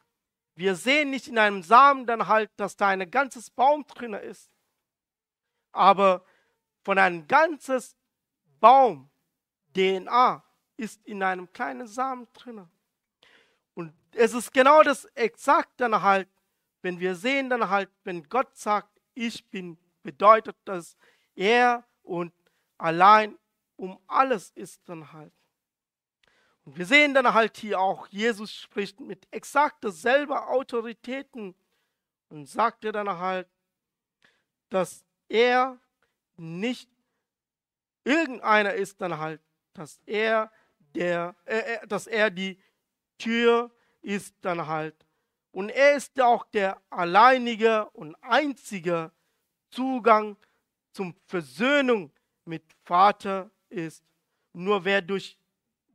Wir 0.55 0.75
sehen 0.75 1.09
nicht 1.09 1.27
in 1.27 1.37
einem 1.37 1.63
Samen 1.63 2.05
dann 2.05 2.27
halt, 2.27 2.51
dass 2.57 2.75
da 2.75 2.89
ein 2.89 3.09
ganzes 3.09 3.49
Baum 3.49 3.85
drin 3.87 4.13
ist. 4.13 4.51
Aber 5.71 6.25
von 6.83 6.97
einem 6.97 7.27
ganzes 7.27 7.95
Baum 8.59 9.09
DNA 9.75 10.43
ist 10.77 11.05
in 11.05 11.23
einem 11.23 11.51
kleinen 11.51 11.87
Samen 11.87 12.27
drin. 12.33 12.67
Und 13.73 13.93
es 14.13 14.33
ist 14.33 14.53
genau 14.53 14.81
das 14.83 15.05
exakt 15.15 15.79
dann 15.81 16.01
halt, 16.01 16.27
wenn 16.81 16.99
wir 16.99 17.15
sehen 17.15 17.49
dann 17.49 17.69
halt, 17.69 17.89
wenn 18.03 18.27
Gott 18.29 18.55
sagt, 18.55 18.89
ich 19.13 19.45
bin, 19.49 19.77
bedeutet 20.03 20.55
das, 20.65 20.95
er 21.35 21.85
und 22.03 22.33
allein 22.77 23.37
um 23.75 23.99
alles 24.07 24.51
ist 24.51 24.81
dann 24.87 25.11
halt. 25.11 25.33
Und 26.65 26.77
wir 26.77 26.85
sehen 26.85 27.13
dann 27.13 27.33
halt 27.33 27.57
hier 27.57 27.79
auch, 27.79 28.07
Jesus 28.07 28.53
spricht 28.53 28.99
mit 28.99 29.27
exakt 29.31 29.83
derselben 29.83 30.33
Autoritäten 30.33 31.55
und 32.29 32.45
sagt 32.47 32.85
er 32.85 32.91
dann 32.91 33.09
halt, 33.09 33.47
dass 34.69 35.03
er 35.27 35.79
nicht 36.37 36.89
irgendeiner 38.09 38.73
ist 38.73 38.99
dann 39.01 39.17
halt, 39.17 39.41
dass 39.73 40.01
er 40.05 40.51
der, 40.95 41.35
äh, 41.45 41.85
dass 41.87 42.07
er 42.07 42.31
die 42.31 42.59
Tür 43.19 43.71
ist 44.01 44.35
dann 44.41 44.65
halt. 44.65 44.95
Und 45.51 45.69
er 45.69 45.95
ist 45.95 46.19
auch 46.19 46.45
der 46.45 46.81
alleinige 46.89 47.89
und 47.91 48.15
einzige 48.21 49.11
Zugang 49.69 50.37
zum 50.91 51.15
Versöhnung 51.27 52.11
mit 52.45 52.63
Vater 52.83 53.51
ist. 53.69 54.03
Nur 54.53 54.83
wer 54.85 55.01
durch 55.01 55.37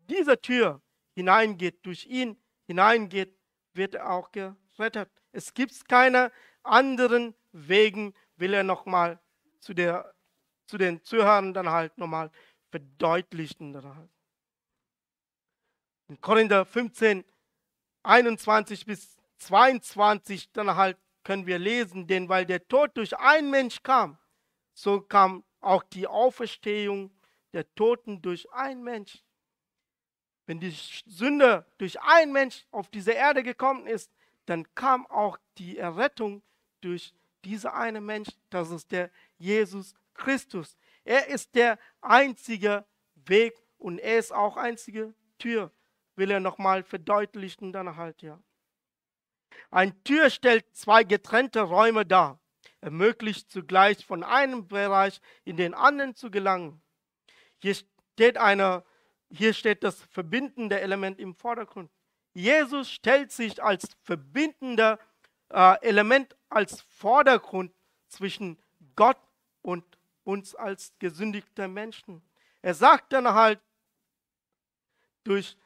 diese 0.09 0.41
Tür 0.41 0.81
hineingeht, 1.15 1.85
durch 1.85 2.07
ihn 2.07 2.37
hineingeht, 2.67 3.37
wird 3.73 3.97
er 3.97 4.11
auch 4.11 4.31
gerettet. 4.31 5.11
Es 5.33 5.53
gibt 5.53 5.89
keine 5.89 6.31
anderen 6.63 7.35
Wegen, 7.53 8.15
will 8.37 8.55
er 8.55 8.63
nochmal 8.63 9.19
zu, 9.59 9.75
zu 10.67 10.79
den 10.79 11.03
Zuhörern 11.05 11.55
dann 11.55 11.69
halt 11.69 11.97
nochmal 11.99 12.31
verdeutlichen. 12.71 13.75
Halt. 13.83 14.11
In 16.09 16.21
Korinther 16.21 16.65
15, 16.65 17.25
21 18.03 18.85
bis 18.87 19.17
22 19.39 20.53
dann 20.53 20.75
halt 20.77 20.99
können 21.23 21.47
wir 21.47 21.59
lesen, 21.59 22.07
denn 22.07 22.29
weil 22.29 22.45
der 22.45 22.67
Tod 22.69 22.97
durch 22.97 23.17
einen 23.17 23.51
Mensch 23.51 23.83
kam, 23.83 24.19
so 24.75 25.01
kam 25.01 25.43
auch 25.61 25.83
die 25.83 26.07
Auferstehung 26.07 27.11
der 27.53 27.73
Toten 27.75 28.21
durch 28.21 28.51
einen 28.53 28.83
Mensch. 28.83 29.23
Wenn 30.47 30.61
die 30.61 30.77
Sünde 31.07 31.65
durch 31.79 32.01
einen 32.03 32.33
Mensch 32.33 32.67
auf 32.71 32.89
diese 32.91 33.13
Erde 33.13 33.43
gekommen 33.43 33.87
ist, 33.87 34.11
dann 34.45 34.67
kam 34.75 35.07
auch 35.07 35.39
die 35.57 35.79
Errettung 35.79 36.43
durch 36.83 37.15
diese 37.45 37.73
eine 37.73 38.01
Mensch, 38.01 38.29
das 38.51 38.71
ist 38.71 38.91
der 38.93 39.11
Jesus 39.39 39.95
Christus. 40.15 40.77
Er 41.05 41.29
ist 41.29 41.55
der 41.55 41.79
einzige 42.01 42.87
Weg 43.15 43.55
und 43.79 43.99
er 43.99 44.19
ist 44.19 44.33
auch 44.33 44.57
einzige 44.57 45.15
Tür, 45.39 45.71
will 46.17 46.31
er 46.31 46.41
nochmal 46.41 46.83
verdeutlichen 46.83 47.73
dann 47.73 47.97
halt, 47.97 48.23
ja. 48.23 48.43
Ein 49.71 50.03
Tür 50.05 50.31
stellt 50.31 50.75
zwei 50.75 51.05
getrennte 51.05 51.61
Räume 51.61 52.07
dar, 52.07 52.41
ermöglicht 52.81 53.51
zugleich 53.51 54.05
von 54.05 54.25
einem 54.25 54.67
Bereich 54.69 55.21
in 55.45 55.57
den 55.57 55.75
anderen 55.75 56.15
zu 56.15 56.31
gelangen. 56.31 56.83
Hier 57.59 57.75
steht, 57.75 58.39
eine, 58.39 58.85
hier 59.31 59.53
steht 59.53 59.85
das 59.85 60.03
verbindende 60.03 60.81
Element 60.81 61.19
im 61.19 61.35
Vordergrund. 61.35 61.91
Jesus 62.33 62.91
stellt 62.91 63.31
sich 63.31 63.63
als 63.63 63.97
verbindender 64.03 64.99
äh, 65.51 65.81
Element, 65.83 66.37
als 66.49 66.81
Vordergrund 66.83 67.73
zwischen 68.09 68.59
Gott 68.97 69.19
und 69.63 69.85
uns 70.25 70.55
als 70.55 70.93
gesündigte 70.99 71.69
Menschen. 71.69 72.23
Er 72.63 72.75
sagt 72.75 73.13
dann 73.13 73.29
halt, 73.29 73.61
durch 75.23 75.57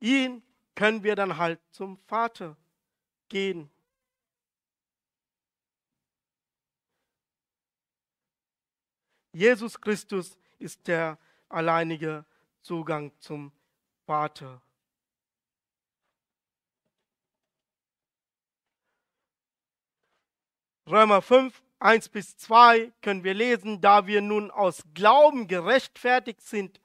ihn 0.00 0.42
können 0.74 1.02
wir 1.02 1.14
dann 1.14 1.36
halt 1.36 1.60
zum 1.70 1.98
Vater 1.98 2.56
gehen. 3.28 3.70
Jesus 9.32 9.80
Christus 9.80 10.38
ist 10.58 10.86
der 10.86 11.18
alleinige 11.48 12.24
Zugang 12.62 13.12
zum 13.18 13.52
Vater. 14.06 14.62
Römer 20.86 21.20
5, 21.20 21.63
1 21.84 22.08
bis 22.08 22.36
2 22.38 22.92
können 23.02 23.24
wir 23.24 23.34
lesen, 23.34 23.80
da 23.80 24.06
wir 24.06 24.20
nun 24.20 24.50
aus 24.50 24.82
Glauben 24.94 25.48
gerechtfertigt 25.48 26.40
sind, 26.40 26.80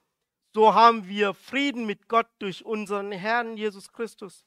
so 0.53 0.73
haben 0.73 1.07
wir 1.07 1.33
Frieden 1.33 1.85
mit 1.85 2.07
Gott 2.07 2.27
durch 2.39 2.65
unseren 2.65 3.12
Herrn 3.12 3.55
Jesus 3.55 3.91
Christus 3.91 4.45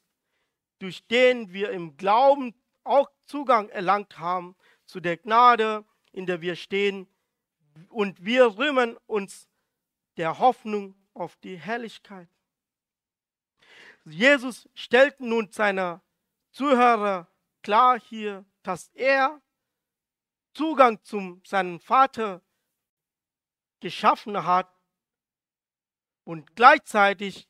durch 0.83 1.07
den 1.07 1.53
wir 1.53 1.71
im 1.71 1.95
Glauben 1.95 2.53
auch 2.83 3.09
Zugang 3.23 3.69
erlangt 3.69 4.19
haben 4.19 4.53
zu 4.85 4.99
der 4.99 5.15
Gnade, 5.15 5.85
in 6.11 6.25
der 6.25 6.41
wir 6.41 6.57
stehen. 6.57 7.07
Und 7.87 8.25
wir 8.25 8.57
rühmen 8.57 8.97
uns 9.05 9.47
der 10.17 10.39
Hoffnung 10.39 10.93
auf 11.13 11.37
die 11.37 11.55
Herrlichkeit. 11.55 12.27
Jesus 14.03 14.67
stellt 14.73 15.21
nun 15.21 15.47
seine 15.51 16.01
Zuhörer 16.51 17.29
klar 17.61 17.97
hier, 17.97 18.43
dass 18.61 18.89
er 18.89 19.41
Zugang 20.53 21.03
zu 21.03 21.41
seinem 21.45 21.79
Vater 21.79 22.41
geschaffen 23.79 24.45
hat 24.45 24.73
und 26.23 26.55
gleichzeitig 26.55 27.49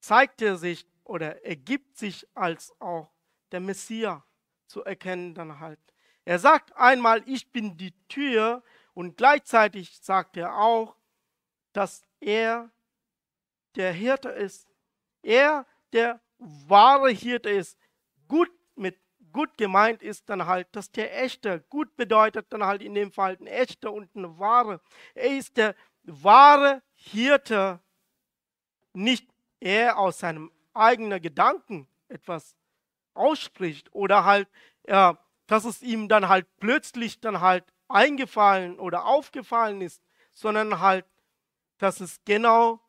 zeigt 0.00 0.42
er 0.42 0.56
sich 0.56 0.86
oder 1.04 1.44
ergibt 1.44 1.96
sich 1.96 2.26
als 2.34 2.74
auch 2.80 3.12
der 3.52 3.60
Messias 3.60 4.22
zu 4.66 4.84
erkennen 4.84 5.34
dann 5.34 5.60
halt. 5.60 5.80
Er 6.24 6.38
sagt 6.38 6.76
einmal, 6.76 7.22
ich 7.26 7.50
bin 7.52 7.76
die 7.76 7.94
Tür 8.08 8.62
und 8.94 9.16
gleichzeitig 9.16 9.98
sagt 10.00 10.36
er 10.36 10.58
auch, 10.58 10.96
dass 11.72 12.02
er 12.20 12.70
der 13.76 13.92
Hirte 13.92 14.28
ist. 14.28 14.68
Er 15.22 15.66
der 15.92 16.20
wahre 16.38 17.10
Hirte 17.10 17.48
ist. 17.50 17.78
Gut 18.26 18.50
mit 18.74 18.98
gut 19.32 19.56
gemeint 19.56 20.02
ist 20.02 20.28
dann 20.28 20.46
halt, 20.46 20.68
dass 20.72 20.90
der 20.90 21.22
echte, 21.22 21.60
gut 21.68 21.96
bedeutet 21.96 22.46
dann 22.52 22.64
halt 22.64 22.82
in 22.82 22.94
dem 22.94 23.12
Fall 23.12 23.36
ein 23.40 23.46
echter 23.46 23.92
und 23.92 24.14
ein 24.14 24.38
wahre. 24.38 24.80
Er 25.14 25.36
ist 25.36 25.56
der 25.56 25.74
wahre 26.02 26.82
Hirte 26.94 27.80
nicht 28.92 29.28
er 29.60 29.98
aus 29.98 30.20
seinem 30.20 30.52
eigenen 30.74 31.20
Gedanken 31.20 31.88
etwas 32.08 32.56
ausspricht 33.14 33.92
oder 33.94 34.24
halt, 34.24 34.48
äh, 34.84 35.14
dass 35.46 35.64
es 35.64 35.82
ihm 35.82 36.08
dann 36.08 36.28
halt 36.28 36.46
plötzlich 36.58 37.20
dann 37.20 37.40
halt 37.40 37.64
eingefallen 37.88 38.78
oder 38.78 39.06
aufgefallen 39.06 39.80
ist, 39.80 40.02
sondern 40.32 40.80
halt, 40.80 41.06
dass 41.78 42.00
es 42.00 42.20
genau 42.24 42.80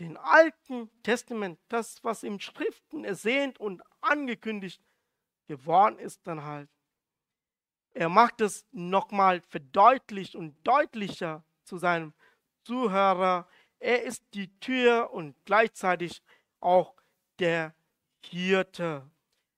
den 0.00 0.16
Alten 0.16 0.90
Testament, 1.02 1.58
das, 1.68 2.02
was 2.02 2.22
im 2.22 2.40
Schriften 2.40 3.04
ersehnt 3.04 3.60
und 3.60 3.82
angekündigt 4.00 4.82
geworden 5.46 5.98
ist, 5.98 6.26
dann 6.26 6.44
halt. 6.44 6.68
Er 7.92 8.08
macht 8.08 8.40
es 8.40 8.66
nochmal 8.72 9.40
verdeutlicht 9.40 10.34
und 10.34 10.56
deutlicher 10.66 11.44
zu 11.64 11.78
seinem 11.78 12.12
Zuhörer. 12.64 13.46
Er 13.78 14.02
ist 14.02 14.24
die 14.34 14.58
Tür 14.58 15.12
und 15.12 15.36
gleichzeitig 15.44 16.22
auch 16.60 16.94
der 17.38 17.74
Hirte. 18.24 19.08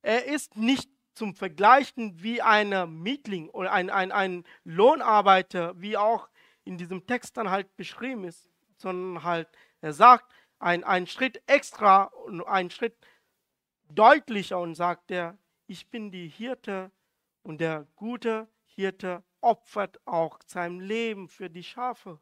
Er 0.02 0.26
ist 0.26 0.56
nicht 0.56 0.90
zum 1.14 1.34
Vergleichen 1.34 2.22
wie 2.22 2.42
ein 2.42 3.02
Mietling 3.02 3.48
oder 3.50 3.72
ein, 3.72 3.88
ein, 3.88 4.12
ein 4.12 4.44
Lohnarbeiter, 4.64 5.80
wie 5.80 5.96
auch 5.96 6.28
in 6.64 6.76
diesem 6.76 7.06
Text 7.06 7.36
dann 7.36 7.50
halt 7.50 7.74
beschrieben 7.76 8.24
ist, 8.24 8.50
sondern 8.76 9.24
halt, 9.24 9.48
er 9.80 9.94
sagt 9.94 10.30
ein, 10.58 10.84
einen 10.84 11.06
Schritt 11.06 11.42
extra 11.46 12.04
und 12.04 12.46
einen 12.46 12.70
Schritt 12.70 12.96
deutlicher 13.88 14.58
und 14.58 14.74
sagt 14.74 15.10
er, 15.10 15.38
ich 15.66 15.88
bin 15.88 16.10
die 16.10 16.28
Hirte 16.28 16.90
und 17.42 17.60
der 17.60 17.86
gute 17.96 18.48
Hirte 18.64 19.22
opfert 19.40 20.00
auch 20.04 20.38
sein 20.46 20.80
Leben 20.80 21.28
für 21.28 21.48
die 21.48 21.64
Schafe. 21.64 22.18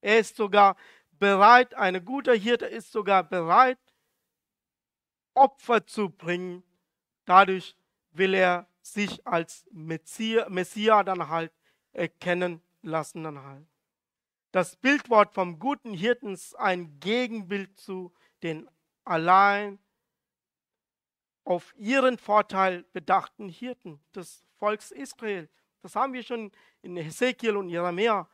Er 0.00 0.18
ist 0.18 0.36
sogar 0.36 0.76
bereit, 1.18 1.74
ein 1.74 2.04
guter 2.04 2.34
Hirte 2.34 2.66
ist 2.66 2.90
sogar 2.92 3.22
bereit, 3.22 3.78
Opfer 5.34 5.86
zu 5.86 6.10
bringen. 6.10 6.62
Dadurch 7.24 7.76
will 8.10 8.34
er 8.34 8.66
sich 8.82 9.26
als 9.26 9.64
Messias, 9.70 10.48
Messias 10.48 11.04
dann 11.04 11.28
halt 11.28 11.52
erkennen 11.92 12.60
lassen 12.82 13.22
dann 13.22 13.42
halt. 13.42 13.66
Das 14.50 14.76
Bildwort 14.76 15.32
vom 15.32 15.58
guten 15.58 15.94
Hirten 15.94 16.34
ist 16.34 16.54
ein 16.58 16.98
Gegenbild 17.00 17.78
zu 17.78 18.12
den 18.42 18.68
allein 19.04 19.78
auf 21.44 21.74
ihren 21.76 22.18
Vorteil 22.18 22.84
bedachten 22.92 23.48
Hirten 23.48 24.00
des 24.14 24.44
Volks 24.58 24.90
Israel. 24.90 25.48
Das 25.82 25.96
haben 25.96 26.12
wir 26.12 26.22
schon 26.22 26.52
in 26.82 26.96
Hesekiel 26.96 27.56
und 27.56 27.68
Jeremia 27.68 28.28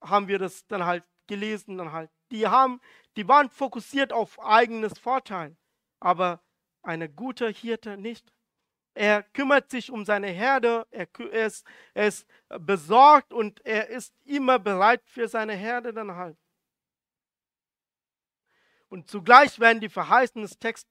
haben 0.00 0.28
wir 0.28 0.38
das 0.38 0.66
dann 0.66 0.84
halt 0.84 1.04
gelesen 1.26 1.78
dann 1.78 1.92
halt. 1.92 2.10
Die 2.30 2.46
haben, 2.46 2.80
die 3.16 3.26
waren 3.28 3.48
fokussiert 3.48 4.12
auf 4.12 4.40
eigenes 4.40 4.98
Vorteil, 4.98 5.56
aber 6.00 6.42
eine 6.82 7.08
gute 7.08 7.48
Hirte 7.48 7.96
nicht. 7.96 8.32
Er 8.94 9.22
kümmert 9.22 9.70
sich 9.70 9.90
um 9.90 10.04
seine 10.04 10.28
Herde, 10.28 10.86
er, 10.90 11.08
ist, 11.32 11.66
er 11.94 12.06
ist 12.06 12.26
besorgt 12.60 13.32
und 13.32 13.64
er 13.66 13.88
ist 13.88 14.14
immer 14.24 14.58
bereit 14.58 15.02
für 15.04 15.26
seine 15.26 15.54
Herde 15.54 15.92
dann 15.92 16.14
halt. 16.14 16.36
Und 18.88 19.10
zugleich 19.10 19.58
werden 19.58 19.80
die 19.80 19.88
Verheißungen 19.88 20.46
des 20.46 20.58
Text, 20.58 20.86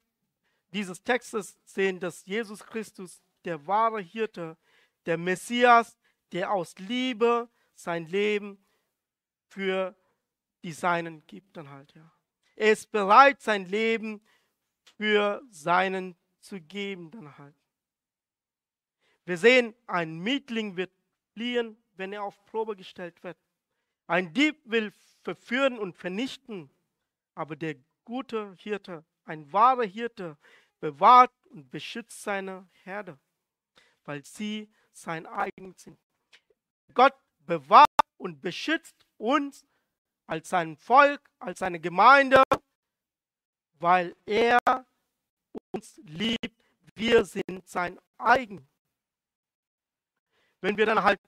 dieses 0.74 1.04
Textes 1.04 1.58
sehen, 1.64 2.00
dass 2.00 2.26
Jesus 2.26 2.66
Christus 2.66 3.22
der 3.46 3.66
wahre 3.68 4.02
Hirte, 4.02 4.58
der 5.06 5.18
Messias, 5.18 5.98
der 6.32 6.52
aus 6.52 6.78
Liebe 6.78 7.50
sein 7.76 8.06
Leben 8.08 8.64
für 9.48 9.96
die 10.64 10.72
Seinen 10.72 11.26
gibt 11.28 11.58
dann 11.58 11.70
halt, 11.70 11.94
ja. 11.94 12.12
Er 12.56 12.72
ist 12.72 12.92
bereit, 12.92 13.42
sein 13.42 13.66
Leben 13.66 14.22
für 14.98 15.42
seinen 15.50 16.16
zu 16.40 16.62
geben 16.62 17.10
dann 17.12 17.38
halt. 17.38 17.56
Wir 19.26 19.38
sehen, 19.38 19.74
ein 19.88 20.20
Mietling 20.20 20.76
wird 20.76 20.92
fliehen, 21.34 21.78
wenn 21.96 22.14
er 22.14 22.24
auf 22.24 22.44
Probe 22.46 22.76
gestellt 22.76 23.24
wird. 23.24 23.38
Ein 24.08 24.34
Dieb 24.34 24.60
will 24.66 24.94
verführen 25.24 25.80
und 25.80 25.96
vernichten, 25.96 26.70
aber 27.34 27.56
der 27.56 27.76
gute 28.04 28.54
Hirte, 28.56 29.06
ein 29.26 29.52
wahrer 29.54 29.86
Hirte, 29.86 30.38
bewahrt 30.84 31.32
und 31.50 31.70
beschützt 31.72 32.24
seine 32.24 32.68
Herde, 32.84 33.18
weil 34.04 34.26
sie 34.26 34.70
sein 34.92 35.26
eigen 35.26 35.74
sind. 35.78 35.98
Gott 36.94 37.16
bewahrt 37.40 37.88
und 38.18 38.42
beschützt 38.42 39.06
uns 39.18 39.66
als 40.26 40.50
sein 40.50 40.76
Volk, 40.76 41.22
als 41.40 41.60
seine 41.60 41.80
Gemeinde, 41.80 42.44
weil 43.80 44.16
er 44.26 44.60
uns 45.72 46.02
liebt. 46.04 46.64
Wir 46.96 47.24
sind 47.24 47.68
sein 47.68 47.98
eigen 48.18 48.68
wenn 50.64 50.78
wir 50.78 50.86
dann 50.86 51.04
halt 51.04 51.20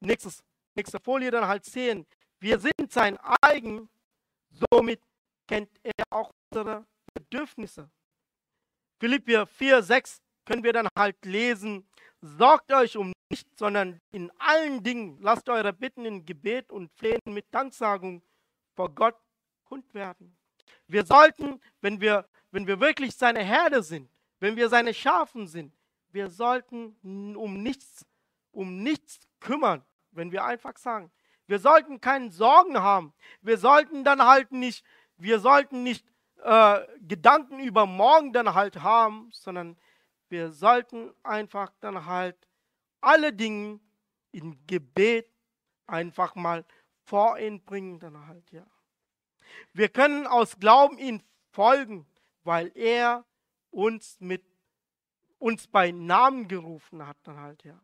nächstes, 0.00 0.42
nächste 0.74 0.98
Folie 0.98 1.30
dann 1.30 1.46
halt 1.46 1.64
sehen, 1.64 2.06
wir 2.40 2.58
sind 2.58 2.90
sein 2.90 3.16
eigen, 3.40 3.88
somit 4.50 5.00
kennt 5.46 5.70
er 5.82 6.04
auch 6.10 6.32
unsere 6.50 6.84
Bedürfnisse. 7.14 7.88
Philippier 9.00 9.46
4, 9.46 9.82
6 9.82 10.20
können 10.44 10.62
wir 10.62 10.72
dann 10.72 10.88
halt 10.96 11.16
lesen, 11.24 11.88
sorgt 12.20 12.70
euch 12.72 12.96
um 12.96 13.12
nichts, 13.30 13.58
sondern 13.58 13.98
in 14.12 14.30
allen 14.38 14.82
Dingen 14.82 15.18
lasst 15.20 15.48
eure 15.48 15.72
Bitten 15.72 16.04
in 16.04 16.24
Gebet 16.24 16.70
und 16.70 16.92
Flehen 16.92 17.20
mit 17.24 17.46
Danksagung 17.50 18.22
vor 18.76 18.94
Gott 18.94 19.16
kund 19.64 19.92
werden. 19.94 20.36
Wir 20.86 21.04
sollten, 21.04 21.60
wenn 21.80 22.00
wir, 22.00 22.28
wenn 22.50 22.66
wir 22.66 22.78
wirklich 22.78 23.16
seine 23.16 23.42
Herde 23.42 23.82
sind, 23.82 24.08
wenn 24.38 24.56
wir 24.56 24.68
seine 24.68 24.92
Schafen 24.92 25.46
sind, 25.46 25.72
wir 26.12 26.28
sollten 26.28 26.94
um 27.36 27.62
nichts 27.62 28.04
um 28.52 28.82
nichts 28.82 29.20
kümmern, 29.38 29.84
wenn 30.10 30.32
wir 30.32 30.44
einfach 30.44 30.76
sagen, 30.76 31.10
wir 31.46 31.58
sollten 31.58 32.00
keine 32.00 32.30
Sorgen 32.30 32.78
haben. 32.78 33.12
Wir 33.40 33.58
sollten 33.58 34.04
dann 34.04 34.22
halt 34.22 34.52
nicht, 34.52 34.84
wir 35.16 35.40
sollten 35.40 35.82
nicht 35.82 36.04
äh, 36.42 36.86
Gedanken 37.00 37.60
über 37.60 37.86
morgen 37.86 38.32
dann 38.32 38.54
halt 38.54 38.82
haben, 38.82 39.30
sondern 39.32 39.76
wir 40.28 40.52
sollten 40.52 41.12
einfach 41.22 41.72
dann 41.80 42.06
halt 42.06 42.48
alle 43.00 43.32
Dinge 43.32 43.80
in 44.32 44.66
Gebet 44.66 45.28
einfach 45.86 46.34
mal 46.34 46.64
vor 47.02 47.38
ihn 47.38 47.64
bringen 47.64 47.98
dann 47.98 48.26
halt, 48.26 48.50
ja. 48.52 48.66
Wir 49.72 49.88
können 49.88 50.26
aus 50.26 50.60
Glauben 50.60 50.98
ihm 50.98 51.20
folgen, 51.50 52.06
weil 52.44 52.70
er 52.76 53.24
uns 53.70 54.20
mit 54.20 54.44
uns 55.38 55.66
bei 55.66 55.90
Namen 55.90 56.46
gerufen 56.46 57.06
hat 57.06 57.16
dann 57.24 57.40
halt, 57.40 57.64
ja. 57.64 57.80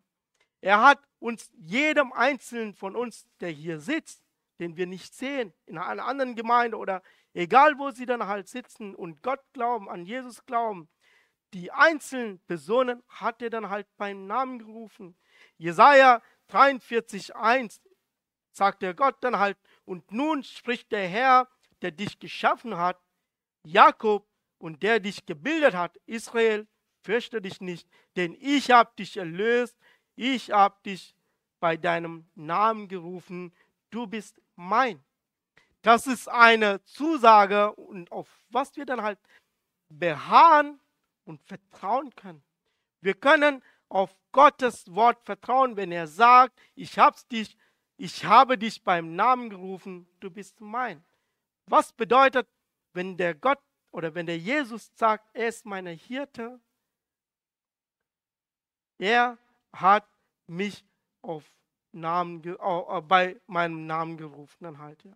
Er 0.61 0.81
hat 0.81 1.01
uns, 1.19 1.51
jedem 1.57 2.13
Einzelnen 2.13 2.75
von 2.75 2.97
uns, 2.97 3.27
der 3.41 3.51
hier 3.51 3.81
sitzt, 3.81 4.23
den 4.59 4.77
wir 4.77 4.87
nicht 4.87 5.15
sehen, 5.15 5.53
in 5.67 5.79
einer 5.79 6.05
anderen 6.05 6.35
Gemeinde 6.35 6.77
oder 6.77 7.03
egal 7.37 7.79
wo 7.79 7.91
sie 7.91 8.07
dann 8.07 8.27
halt 8.27 8.49
sitzen 8.49 8.95
und 8.95 9.23
Gott 9.23 9.41
glauben, 9.53 9.89
an 9.91 10.07
Jesus 10.07 10.45
glauben, 10.47 10.89
die 11.53 11.71
einzelnen 11.71 12.41
Personen 12.41 13.03
hat 13.09 13.43
er 13.43 13.51
dann 13.51 13.69
halt 13.69 13.87
beim 13.97 14.27
Namen 14.27 14.59
gerufen. 14.59 15.17
Jesaja 15.59 16.23
43,1 16.51 17.81
sagt 18.53 18.83
der 18.83 18.95
Gott 18.95 19.17
dann 19.21 19.39
halt, 19.39 19.59
und 19.85 20.11
nun 20.11 20.43
spricht 20.43 20.91
der 20.93 21.07
Herr, 21.09 21.49
der 21.83 21.91
dich 21.91 22.19
geschaffen 22.19 22.79
hat, 22.79 22.99
Jakob 23.63 24.27
und 24.59 24.83
der 24.83 24.99
dich 24.99 25.27
gebildet 25.27 25.75
hat, 25.75 25.97
Israel, 26.07 26.67
fürchte 27.03 27.43
dich 27.43 27.61
nicht, 27.61 27.87
denn 28.17 28.35
ich 28.41 28.71
habe 28.71 28.93
dich 28.99 29.17
erlöst, 29.17 29.77
ich 30.15 30.51
habe 30.51 30.77
dich 30.87 31.15
bei 31.61 31.77
deinem 31.77 32.29
Namen 32.35 32.89
gerufen, 32.89 33.55
du 33.91 34.07
bist 34.07 34.41
mein. 34.55 35.05
Das 35.87 36.09
ist 36.09 36.29
eine 36.29 36.83
Zusage 36.83 37.73
und 37.75 38.11
auf 38.11 38.27
was 38.49 38.75
wir 38.75 38.85
dann 38.85 39.03
halt 39.03 39.21
beharren 39.89 40.81
und 41.25 41.41
vertrauen 41.45 42.13
können. 42.17 42.43
Wir 43.01 43.15
können 43.15 43.63
auf 43.89 44.17
Gottes 44.33 44.93
Wort 44.93 45.25
vertrauen, 45.25 45.77
wenn 45.77 45.93
er 45.93 46.09
sagt, 46.09 46.61
ich 46.75 46.99
hab's 46.99 47.29
dich, 47.29 47.57
ich 47.99 48.25
habe 48.25 48.59
dich 48.59 48.83
beim 48.83 49.15
Namen 49.15 49.49
gerufen, 49.49 50.09
du 50.19 50.29
bist 50.29 50.61
mein. 50.61 51.05
Was 51.67 51.93
bedeutet, 51.93 52.49
wenn 52.93 53.17
der 53.17 53.37
Gott 53.37 53.61
oder 53.93 54.13
wenn 54.13 54.27
der 54.27 54.39
Jesus 54.39 54.91
sagt, 54.97 55.31
er 55.35 55.47
ist 55.47 55.65
meine 55.65 55.91
Hirte, 55.91 56.59
er 58.99 59.39
hat 59.73 60.09
mich 60.49 60.85
auf 61.23 61.49
Namen, 61.93 62.43
äh, 62.43 63.01
bei 63.03 63.41
meinem 63.47 63.87
Namen 63.87 64.17
gerufen. 64.17 64.65
Dann 64.65 64.79
halt, 64.79 65.05
ja. 65.05 65.15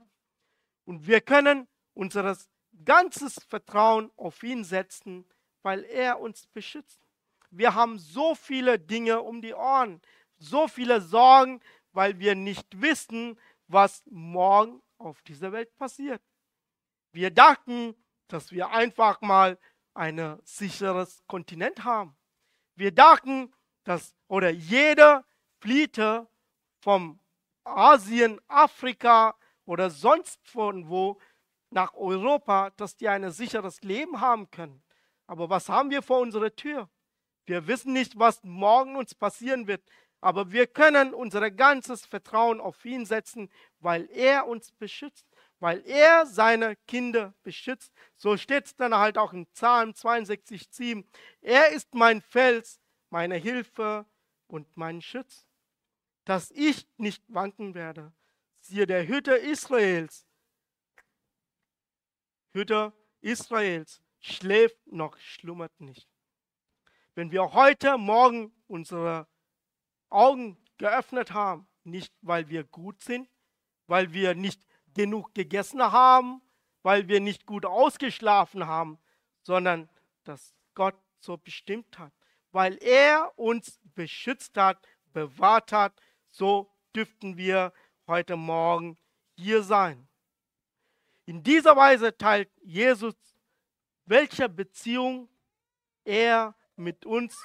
Und 0.90 1.06
wir 1.06 1.20
können 1.20 1.68
unser 1.94 2.36
ganzes 2.84 3.40
Vertrauen 3.44 4.10
auf 4.16 4.42
ihn 4.42 4.64
setzen, 4.64 5.24
weil 5.62 5.84
er 5.84 6.18
uns 6.18 6.48
beschützt. 6.48 7.00
Wir 7.52 7.76
haben 7.76 7.96
so 7.96 8.34
viele 8.34 8.76
Dinge 8.76 9.20
um 9.20 9.40
die 9.40 9.54
Ohren, 9.54 10.02
so 10.36 10.66
viele 10.66 11.00
Sorgen, 11.00 11.60
weil 11.92 12.18
wir 12.18 12.34
nicht 12.34 12.80
wissen, 12.82 13.38
was 13.68 14.02
morgen 14.10 14.82
auf 14.98 15.22
dieser 15.22 15.52
Welt 15.52 15.72
passiert. 15.76 16.20
Wir 17.12 17.30
dachten, 17.30 17.94
dass 18.26 18.50
wir 18.50 18.70
einfach 18.70 19.20
mal 19.20 19.60
ein 19.94 20.40
sicheres 20.42 21.22
Kontinent 21.28 21.84
haben. 21.84 22.16
Wir 22.74 22.90
dachten, 22.90 23.54
dass 23.84 24.16
oder 24.26 24.50
jeder 24.50 25.24
fliehte 25.60 26.28
vom 26.80 27.20
Asien, 27.62 28.40
Afrika 28.48 29.36
oder 29.70 29.88
sonst 29.88 30.40
von 30.48 30.88
wo 30.88 31.20
nach 31.70 31.94
Europa, 31.94 32.70
dass 32.70 32.96
die 32.96 33.08
ein 33.08 33.30
sicheres 33.30 33.80
Leben 33.82 34.20
haben 34.20 34.50
können. 34.50 34.82
Aber 35.28 35.48
was 35.48 35.68
haben 35.68 35.90
wir 35.90 36.02
vor 36.02 36.18
unserer 36.18 36.52
Tür? 36.56 36.90
Wir 37.46 37.68
wissen 37.68 37.92
nicht, 37.92 38.18
was 38.18 38.42
morgen 38.42 38.96
uns 38.96 39.14
passieren 39.14 39.68
wird, 39.68 39.84
aber 40.20 40.50
wir 40.50 40.66
können 40.66 41.14
unser 41.14 41.52
ganzes 41.52 42.04
Vertrauen 42.04 42.60
auf 42.60 42.84
ihn 42.84 43.06
setzen, 43.06 43.48
weil 43.78 44.10
er 44.10 44.48
uns 44.48 44.72
beschützt, 44.72 45.24
weil 45.60 45.86
er 45.86 46.26
seine 46.26 46.74
Kinder 46.88 47.32
beschützt. 47.44 47.92
So 48.16 48.36
steht 48.36 48.66
es 48.66 48.74
dann 48.74 48.92
halt 48.92 49.18
auch 49.18 49.32
im 49.32 49.46
Psalm 49.46 49.94
62, 49.94 50.66
7. 50.68 51.08
Er 51.42 51.68
ist 51.70 51.94
mein 51.94 52.22
Fels, 52.22 52.80
meine 53.08 53.36
Hilfe 53.36 54.04
und 54.48 54.66
mein 54.76 55.00
Schutz, 55.00 55.46
dass 56.24 56.50
ich 56.50 56.88
nicht 56.96 57.22
wanken 57.28 57.76
werde. 57.76 58.12
Siehe, 58.70 58.86
der 58.86 59.04
Hüter 59.08 59.36
Israels, 59.36 60.24
Hüter 62.52 62.92
Israels, 63.20 64.00
schläft 64.20 64.86
noch, 64.86 65.18
schlummert 65.18 65.80
nicht. 65.80 66.08
Wenn 67.16 67.32
wir 67.32 67.52
heute 67.52 67.98
Morgen 67.98 68.54
unsere 68.68 69.26
Augen 70.08 70.56
geöffnet 70.78 71.32
haben, 71.32 71.66
nicht 71.82 72.14
weil 72.20 72.48
wir 72.48 72.62
gut 72.62 73.02
sind, 73.02 73.28
weil 73.88 74.12
wir 74.12 74.36
nicht 74.36 74.64
genug 74.94 75.34
gegessen 75.34 75.82
haben, 75.82 76.40
weil 76.82 77.08
wir 77.08 77.18
nicht 77.18 77.46
gut 77.46 77.66
ausgeschlafen 77.66 78.68
haben, 78.68 79.00
sondern 79.42 79.88
dass 80.22 80.54
Gott 80.76 80.94
so 81.18 81.36
bestimmt 81.36 81.98
hat, 81.98 82.12
weil 82.52 82.78
er 82.80 83.36
uns 83.36 83.80
beschützt 83.96 84.56
hat, 84.56 84.80
bewahrt 85.12 85.72
hat, 85.72 86.00
so 86.28 86.72
dürften 86.94 87.36
wir 87.36 87.72
heute 88.10 88.36
Morgen 88.36 88.98
hier 89.36 89.62
sein. 89.62 90.08
In 91.26 91.44
dieser 91.44 91.76
Weise 91.76 92.16
teilt 92.18 92.50
Jesus, 92.60 93.14
welche 94.04 94.48
Beziehung 94.48 95.28
er 96.04 96.56
mit 96.74 97.06
uns, 97.06 97.38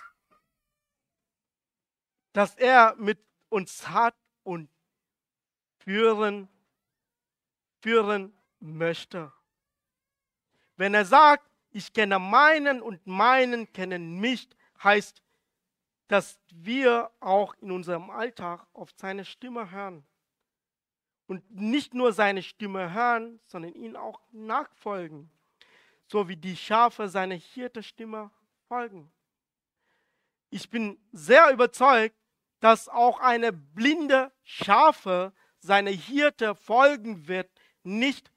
dass 2.33 2.55
er 2.55 2.95
mit 2.95 3.23
uns 3.49 3.87
hat 3.87 4.15
und 4.43 4.69
führen, 5.77 6.49
führen 7.81 8.35
möchte. 8.59 9.31
Wenn 10.77 10.95
er 10.95 11.05
sagt, 11.05 11.47
ich 11.69 11.93
kenne 11.93 12.17
meinen 12.17 12.81
und 12.81 13.05
meinen 13.05 13.71
kennen 13.71 14.19
mich, 14.19 14.49
heißt, 14.83 15.21
dass 16.07 16.39
wir 16.51 17.11
auch 17.19 17.53
in 17.61 17.71
unserem 17.71 18.09
Alltag 18.09 18.65
auf 18.73 18.89
seine 18.95 19.25
Stimme 19.25 19.69
hören. 19.69 20.05
Und 21.27 21.49
nicht 21.49 21.93
nur 21.93 22.13
seine 22.13 22.43
Stimme 22.43 22.93
hören, 22.93 23.39
sondern 23.45 23.73
ihn 23.73 23.95
auch 23.95 24.21
nachfolgen, 24.31 25.31
so 26.05 26.27
wie 26.27 26.37
die 26.37 26.55
Schafe 26.55 27.09
seiner 27.09 27.35
Hirte-Stimme 27.35 28.29
folgen. 28.67 29.11
Ich 30.51 30.69
bin 30.69 30.99
sehr 31.11 31.51
überzeugt, 31.51 32.15
dass 32.59 32.87
auch 32.87 33.19
eine 33.19 33.51
blinde 33.51 34.31
Schafe 34.43 35.33
seine 35.59 35.89
Hirte 35.89 36.55
folgen 36.55 37.27
wird, 37.27 37.49
nicht 37.83 38.31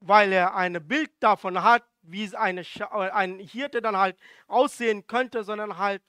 weil 0.00 0.32
er 0.32 0.54
ein 0.54 0.86
Bild 0.86 1.10
davon 1.20 1.62
hat, 1.62 1.84
wie 2.02 2.34
eine 2.36 2.60
äh, 2.60 3.10
ein 3.10 3.38
Hirte 3.38 3.80
dann 3.80 3.96
halt 3.96 4.18
aussehen 4.46 5.06
könnte, 5.06 5.44
sondern 5.44 5.78
halt 5.78 6.02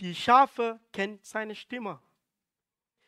die 0.00 0.14
Schafe 0.14 0.80
kennt 0.92 1.24
seine 1.24 1.54
Stimme. 1.54 2.00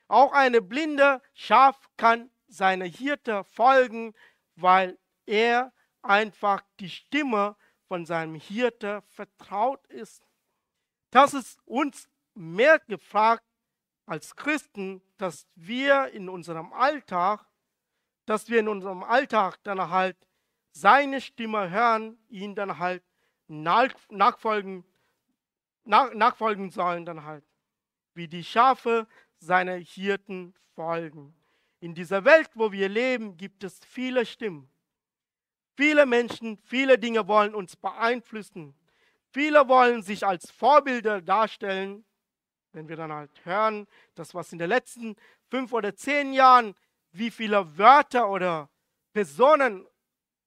Auch 0.09 0.33
eine 0.33 0.63
blinde 0.63 1.21
Schaf 1.35 1.89
kann 1.97 2.31
seiner 2.49 2.85
Hirte 2.85 3.45
folgen, 3.45 4.15
weil 4.55 4.99
er 5.27 5.73
einfach 6.03 6.63
die 6.79 6.91
Stimme 6.91 7.57
von 7.89 8.07
seinem 8.07 8.35
Hirte 8.37 9.03
vertraut 9.09 9.85
ist. 9.89 10.23
Das 11.11 11.35
ist 11.35 11.61
uns 11.67 12.09
mehr 12.35 12.79
gefragt 12.81 13.45
als 14.07 14.37
Christen, 14.37 15.03
dass 15.19 15.49
wir 15.55 16.09
in 16.13 16.29
unserem 16.29 16.73
Alltag, 16.73 17.45
dass 18.27 18.49
wir 18.49 18.61
in 18.61 18.69
unserem 18.69 19.03
Alltag 19.03 19.59
dann 19.65 19.91
halt 19.91 20.17
seine 20.73 21.21
Stimme 21.21 21.71
hören, 21.71 22.19
ihn 22.29 22.55
dann 22.55 22.79
halt 22.79 23.03
nachfolgen, 23.49 24.85
nach, 25.85 26.13
nachfolgen 26.13 26.71
sollen 26.71 27.07
dann 27.07 27.25
halt, 27.25 27.45
wie 28.15 28.29
die 28.29 28.45
Schafe 28.45 29.07
seiner 29.39 29.77
Hirten 29.77 30.55
folgen. 30.75 31.35
In 31.81 31.95
dieser 31.95 32.25
Welt, 32.25 32.51
wo 32.55 32.73
wir 32.73 32.89
leben, 32.89 33.37
gibt 33.37 33.65
es 33.65 33.81
viele 33.85 34.27
Stimmen. 34.27 34.69
Viele 35.77 36.07
Menschen, 36.07 36.57
viele 36.59 36.99
Dinge 36.99 37.29
wollen 37.29 37.55
uns 37.55 37.77
beeinflussen. 37.77 38.75
Viele 39.31 39.69
wollen 39.69 40.03
sich 40.03 40.27
als 40.27 40.51
Vorbilder 40.51 41.21
darstellen. 41.21 42.05
Wenn 42.73 42.89
wir 42.89 42.97
dann 42.97 43.13
halt 43.13 43.45
hören, 43.45 43.87
das 44.15 44.35
was 44.35 44.53
in 44.53 44.59
den 44.59 44.69
letzten 44.69 45.17
fünf 45.51 45.73
oder 45.73 45.95
zehn 45.95 46.33
Jahren, 46.33 46.75
wie 47.13 47.31
viele 47.31 47.77
Wörter 47.77 48.29
oder 48.31 48.71
Personen 49.13 49.87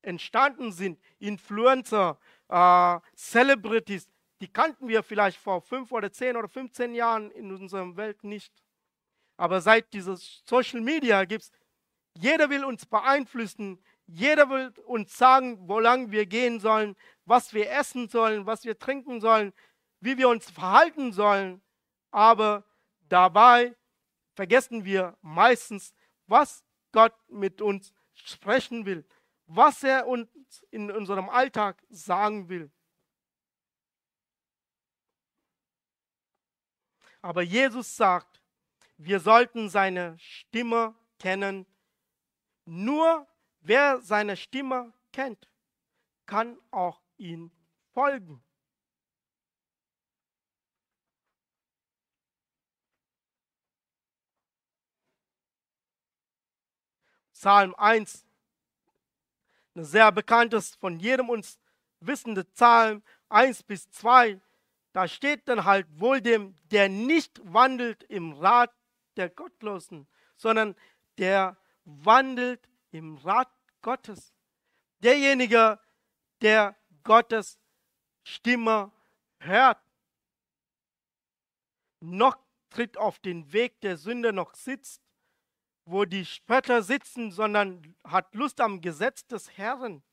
entstanden 0.02 0.72
sind, 0.72 1.00
Influencer, 1.20 2.20
äh, 2.48 3.00
Celebrities, 3.16 4.10
die 4.42 4.48
kannten 4.48 4.88
wir 4.88 5.04
vielleicht 5.04 5.38
vor 5.38 5.62
fünf 5.62 5.92
oder 5.92 6.12
zehn 6.12 6.38
oder 6.38 6.48
15 6.48 6.96
Jahren 6.96 7.30
in 7.32 7.52
unserer 7.52 7.96
Welt 7.98 8.24
nicht. 8.24 8.54
Aber 9.40 9.62
seit 9.62 9.94
dieses 9.94 10.44
Social 10.44 10.82
Media 10.82 11.24
gibt 11.24 11.44
es, 11.44 11.52
jeder 12.14 12.50
will 12.50 12.66
uns 12.66 12.86
beeinflussen, 12.86 13.82
jeder 14.06 14.50
will 14.50 14.74
uns 14.86 15.18
sagen, 15.18 15.58
wo 15.66 15.80
lang 15.80 16.12
wir 16.12 16.26
gehen 16.26 16.60
sollen, 16.60 16.98
was 17.24 17.54
wir 17.54 17.72
essen 17.72 18.10
sollen, 18.10 18.46
was 18.46 18.66
wir 18.66 18.78
trinken 18.78 19.22
sollen, 19.22 19.54
wie 20.02 20.18
wir 20.18 20.28
uns 20.28 20.52
verhalten 20.52 21.14
sollen. 21.14 21.62
Aber 22.12 22.66
dabei 23.08 23.78
vergessen 24.36 24.84
wir 24.84 25.18
meistens, 25.22 25.94
was 26.28 26.66
Gott 26.92 27.16
mit 27.30 27.62
uns 27.62 27.94
sprechen 28.12 28.86
will, 28.86 29.08
was 29.46 29.86
er 29.86 30.06
uns 30.06 30.28
in 30.70 30.92
unserem 30.92 31.30
Alltag 31.30 31.82
sagen 31.90 32.50
will. 32.50 32.70
Aber 37.22 37.42
Jesus 37.42 37.96
sagt, 37.96 38.29
wir 39.00 39.22
sollten 39.22 39.70
seine 39.70 40.18
Stimme 40.20 40.94
kennen. 41.20 41.66
Nur 42.66 43.26
wer 43.62 44.02
seine 44.02 44.36
Stimme 44.36 44.94
kennt, 45.14 45.50
kann 46.26 46.58
auch 46.70 47.02
ihn 47.18 47.50
folgen. 47.94 48.44
Psalm 57.32 57.74
1, 57.76 58.26
ein 59.76 59.86
sehr 59.86 60.12
bekanntes, 60.12 60.76
von 60.76 61.00
jedem 61.00 61.30
uns 61.30 61.58
wissende 62.02 62.44
Psalm 62.44 63.02
1 63.30 63.64
bis 63.64 63.90
2, 63.92 64.42
da 64.92 65.08
steht 65.08 65.48
dann 65.48 65.64
halt 65.64 65.88
wohl 65.98 66.20
dem, 66.20 66.58
der 66.66 66.90
nicht 66.90 67.40
wandelt 67.46 68.04
im 68.04 68.34
Rat 68.34 68.74
der 69.20 69.30
Gottlosen, 69.30 70.08
sondern 70.36 70.76
der 71.20 71.58
wandelt 71.84 72.68
im 72.92 73.18
Rat 73.18 73.52
Gottes. 73.82 74.34
Derjenige, 75.04 75.80
der 76.42 76.76
Gottes 77.04 77.60
Stimme 78.24 78.92
hört, 79.40 79.80
noch 82.00 82.38
tritt 82.70 82.98
auf 82.98 83.20
den 83.20 83.52
Weg 83.52 83.82
der 83.82 83.98
Sünde 83.98 84.32
noch 84.32 84.56
sitzt, 84.56 85.02
wo 85.86 86.06
die 86.06 86.26
Spötter 86.26 86.82
sitzen, 86.84 87.32
sondern 87.32 87.96
hat 88.04 88.34
Lust 88.36 88.62
am 88.62 88.80
Gesetz 88.80 89.26
des 89.26 89.58
Herrn 89.58 90.04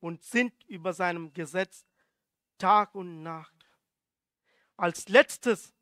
und 0.00 0.22
sind 0.22 0.64
über 0.64 0.92
seinem 0.92 1.32
Gesetz 1.32 1.84
Tag 2.58 2.94
und 2.94 3.22
Nacht. 3.22 3.54
Als 4.76 5.08
letztes 5.08 5.74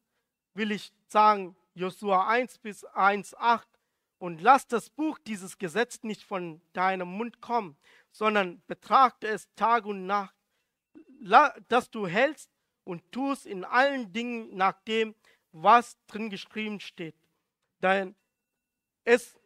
will 0.54 0.72
ich 0.72 0.92
sagen, 1.08 1.56
Josua 1.74 2.28
1 2.28 2.58
bis 2.58 2.84
1, 2.84 3.34
8, 3.34 3.68
und 4.18 4.40
lass 4.40 4.68
das 4.68 4.88
Buch 4.88 5.18
dieses 5.18 5.58
Gesetz 5.58 6.04
nicht 6.04 6.22
von 6.22 6.62
deinem 6.74 7.08
Mund 7.08 7.40
kommen, 7.40 7.76
sondern 8.12 8.62
betrachte 8.68 9.26
es 9.26 9.52
Tag 9.56 9.84
und 9.84 10.06
Nacht, 10.06 10.34
dass 11.68 11.90
du 11.90 12.06
hältst 12.06 12.48
und 12.84 13.10
tust 13.10 13.46
in 13.46 13.64
allen 13.64 14.12
Dingen 14.12 14.54
nach 14.54 14.80
dem, 14.84 15.16
was 15.50 15.98
drin 16.06 16.30
geschrieben 16.30 16.78
steht. 16.78 17.16
Denn 17.80 18.14
es, 19.02 19.40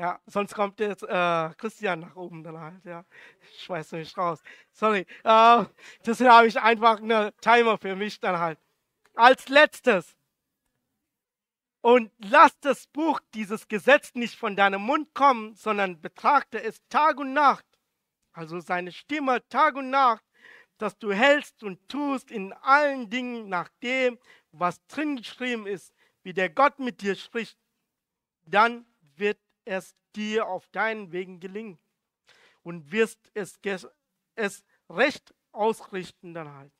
Ja, 0.00 0.18
sonst 0.24 0.54
kommt 0.54 0.80
jetzt 0.80 1.02
äh, 1.02 1.50
Christian 1.58 2.00
nach 2.00 2.16
oben 2.16 2.42
dann 2.42 2.58
halt, 2.58 2.82
ja. 2.86 3.04
Ich 3.52 3.64
schmeiß 3.64 3.92
mich 3.92 4.16
raus. 4.16 4.42
Sorry. 4.72 5.04
Äh, 5.24 5.64
deswegen 6.06 6.30
habe 6.30 6.46
ich 6.46 6.58
einfach 6.58 7.02
eine 7.02 7.34
Timer 7.42 7.76
für 7.76 7.94
mich 7.94 8.18
dann 8.18 8.38
halt. 8.38 8.58
Als 9.14 9.48
letztes. 9.50 10.16
Und 11.82 12.12
lass 12.18 12.58
das 12.60 12.86
Buch, 12.86 13.20
dieses 13.32 13.66
Gesetz 13.66 14.14
nicht 14.14 14.36
von 14.36 14.54
deinem 14.54 14.82
Mund 14.82 15.14
kommen, 15.14 15.54
sondern 15.54 16.00
betrachte 16.00 16.62
es 16.62 16.82
Tag 16.88 17.18
und 17.18 17.32
Nacht. 17.32 17.64
Also 18.32 18.60
seine 18.60 18.92
Stimme 18.92 19.46
Tag 19.48 19.76
und 19.76 19.90
Nacht, 19.90 20.24
dass 20.76 20.98
du 20.98 21.12
hältst 21.12 21.62
und 21.62 21.88
tust 21.88 22.30
in 22.30 22.52
allen 22.52 23.08
Dingen 23.08 23.48
nach 23.48 23.68
dem, 23.82 24.18
was 24.52 24.84
drin 24.86 25.16
geschrieben 25.16 25.66
ist, 25.66 25.94
wie 26.22 26.34
der 26.34 26.50
Gott 26.50 26.78
mit 26.78 27.00
dir 27.00 27.14
spricht. 27.14 27.58
Dann 28.44 28.86
wird 29.16 29.38
es 29.64 29.96
dir 30.14 30.46
auf 30.46 30.68
deinen 30.68 31.12
Wegen 31.12 31.40
gelingen 31.40 31.78
und 32.62 32.92
wirst 32.92 33.30
es, 33.34 33.58
es 34.34 34.64
recht 34.88 35.34
ausrichten 35.52 36.34
dann 36.34 36.52
halt. 36.52 36.72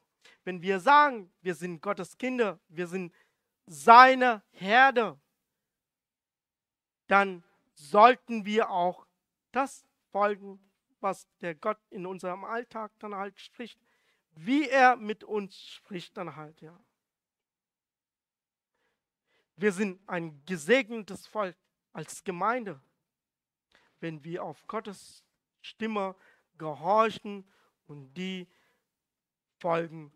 Wenn 0.45 0.63
wir 0.63 0.81
sagen, 0.81 1.33
wir 1.41 1.55
sind 1.55 1.81
Gottes 1.81 2.19
Kinder, 2.19 2.59
wir 2.69 2.87
sind 2.87 3.15
seine 3.71 4.43
Herde, 4.51 5.17
dann 7.07 7.45
sollten 7.75 8.45
wir 8.45 8.69
auch 8.71 9.07
das 9.53 9.87
folgen, 10.11 10.59
was 10.99 11.29
der 11.41 11.55
Gott 11.55 11.79
in 11.89 12.05
unserem 12.05 12.45
Alltag 12.45 12.91
dann 12.99 13.15
halt 13.15 13.39
spricht, 13.39 13.81
wie 14.33 14.69
er 14.69 14.97
mit 14.97 15.23
uns 15.23 15.57
spricht 15.57 16.17
dann 16.17 16.35
halt, 16.35 16.61
ja. 16.61 16.79
Wir 19.55 19.73
sind 19.73 20.01
ein 20.09 20.45
gesegnetes 20.47 21.29
Volk 21.29 21.57
als 21.93 22.25
Gemeinde, 22.25 22.81
wenn 24.01 24.25
wir 24.25 24.43
auf 24.43 24.67
Gottes 24.67 25.25
Stimme 25.61 26.17
gehorchen 26.59 27.49
und 27.87 28.15
die 28.15 28.49
folgen 29.59 30.13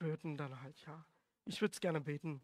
würden 0.00 0.36
dann 0.36 0.60
halt, 0.62 0.80
ja. 0.80 1.04
Ich 1.44 1.60
würde 1.60 1.74
es 1.74 1.80
gerne 1.80 2.00
beten. 2.00 2.42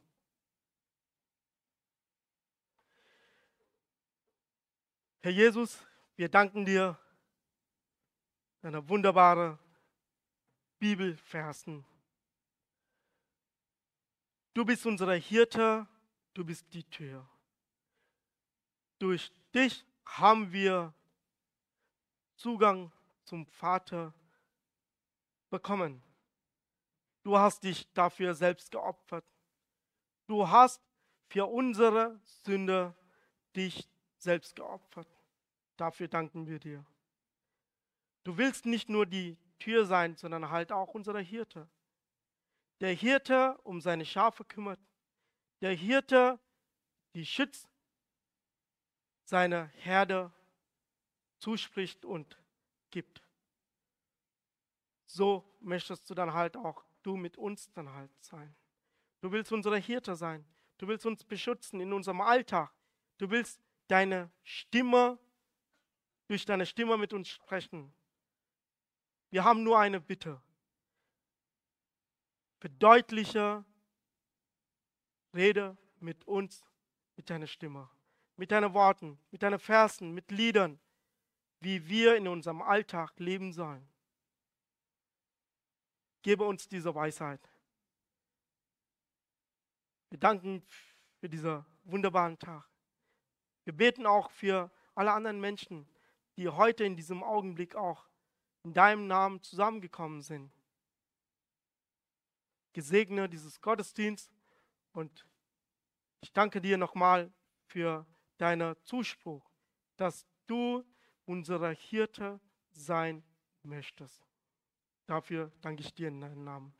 Herr 5.24 5.32
Jesus, 5.32 5.82
wir 6.16 6.28
danken 6.28 6.66
dir 6.66 6.98
deine 8.60 8.86
wunderbare 8.90 9.58
Bibelversen. 10.78 11.82
Du 14.52 14.66
bist 14.66 14.84
unsere 14.84 15.14
Hirte, 15.14 15.88
du 16.34 16.44
bist 16.44 16.66
die 16.74 16.84
Tür. 16.84 17.26
Durch 18.98 19.32
dich 19.54 19.86
haben 20.04 20.52
wir 20.52 20.92
Zugang 22.36 22.92
zum 23.22 23.46
Vater 23.46 24.12
bekommen. 25.48 26.02
Du 27.22 27.38
hast 27.38 27.64
dich 27.64 27.90
dafür 27.94 28.34
selbst 28.34 28.70
geopfert. 28.70 29.24
Du 30.26 30.46
hast 30.46 30.82
für 31.28 31.46
unsere 31.46 32.20
Sünde 32.44 32.94
dich 33.56 33.88
selbst 34.24 34.56
geopfert. 34.56 35.08
Dafür 35.76 36.08
danken 36.08 36.46
wir 36.46 36.58
dir. 36.58 36.84
Du 38.24 38.36
willst 38.36 38.66
nicht 38.66 38.88
nur 38.88 39.06
die 39.06 39.36
Tür 39.58 39.86
sein, 39.86 40.16
sondern 40.16 40.50
halt 40.50 40.72
auch 40.72 40.94
unser 40.94 41.18
Hirte. 41.20 41.68
Der 42.80 42.92
Hirte 42.92 43.58
um 43.62 43.80
seine 43.80 44.04
Schafe 44.04 44.44
kümmert. 44.44 44.80
Der 45.60 45.72
Hirte, 45.72 46.40
die 47.14 47.24
schützt, 47.24 47.68
seine 49.24 49.68
Herde 49.76 50.32
zuspricht 51.38 52.04
und 52.04 52.38
gibt. 52.90 53.22
So 55.06 55.44
möchtest 55.60 56.08
du 56.10 56.14
dann 56.14 56.32
halt 56.32 56.56
auch 56.56 56.84
du 57.02 57.16
mit 57.16 57.36
uns 57.36 57.70
dann 57.72 57.92
halt 57.92 58.10
sein. 58.20 58.54
Du 59.20 59.30
willst 59.30 59.52
unsere 59.52 59.78
Hirte 59.78 60.16
sein. 60.16 60.44
Du 60.78 60.88
willst 60.88 61.06
uns 61.06 61.24
beschützen 61.24 61.80
in 61.80 61.92
unserem 61.92 62.20
Alltag. 62.20 62.72
Du 63.18 63.30
willst 63.30 63.60
deine 63.88 64.30
Stimme, 64.42 65.18
durch 66.26 66.44
deine 66.44 66.66
Stimme 66.66 66.96
mit 66.96 67.12
uns 67.12 67.28
sprechen. 67.28 67.92
Wir 69.30 69.44
haben 69.44 69.62
nur 69.62 69.78
eine 69.78 70.00
Bitte. 70.00 70.40
Verdeutliche 72.60 73.64
Rede 75.34 75.76
mit 76.00 76.24
uns, 76.26 76.64
mit 77.16 77.28
deiner 77.28 77.46
Stimme, 77.46 77.90
mit 78.36 78.50
deinen 78.50 78.72
Worten, 78.72 79.18
mit 79.30 79.42
deinen 79.42 79.58
Versen, 79.58 80.12
mit 80.12 80.30
Liedern, 80.30 80.78
wie 81.60 81.86
wir 81.88 82.16
in 82.16 82.28
unserem 82.28 82.62
Alltag 82.62 83.12
leben 83.18 83.52
sollen. 83.52 83.86
Gebe 86.22 86.44
uns 86.44 86.68
diese 86.68 86.94
Weisheit. 86.94 87.50
Wir 90.08 90.18
danken 90.18 90.62
für 91.18 91.28
diesen 91.28 91.64
wunderbaren 91.84 92.38
Tag. 92.38 92.73
Wir 93.64 93.72
beten 93.72 94.06
auch 94.06 94.30
für 94.30 94.70
alle 94.94 95.12
anderen 95.12 95.40
Menschen, 95.40 95.88
die 96.36 96.48
heute 96.48 96.84
in 96.84 96.96
diesem 96.96 97.22
Augenblick 97.22 97.74
auch 97.74 98.06
in 98.62 98.72
deinem 98.72 99.06
Namen 99.06 99.42
zusammengekommen 99.42 100.22
sind. 100.22 100.52
Gesegne 102.72 103.28
dieses 103.28 103.60
Gottesdienst 103.60 104.30
und 104.92 105.26
ich 106.20 106.32
danke 106.32 106.60
dir 106.60 106.78
nochmal 106.78 107.32
für 107.66 108.06
deinen 108.38 108.74
Zuspruch, 108.82 109.48
dass 109.96 110.26
du 110.46 110.84
unser 111.26 111.70
Hirte 111.70 112.40
sein 112.70 113.22
möchtest. 113.62 114.26
Dafür 115.06 115.52
danke 115.60 115.82
ich 115.82 115.94
dir 115.94 116.08
in 116.08 116.20
deinem 116.20 116.44
Namen. 116.44 116.74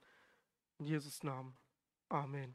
In 0.79 0.87
Jesus 0.87 1.23
Namen. 1.23 1.57
Amen. 2.09 2.55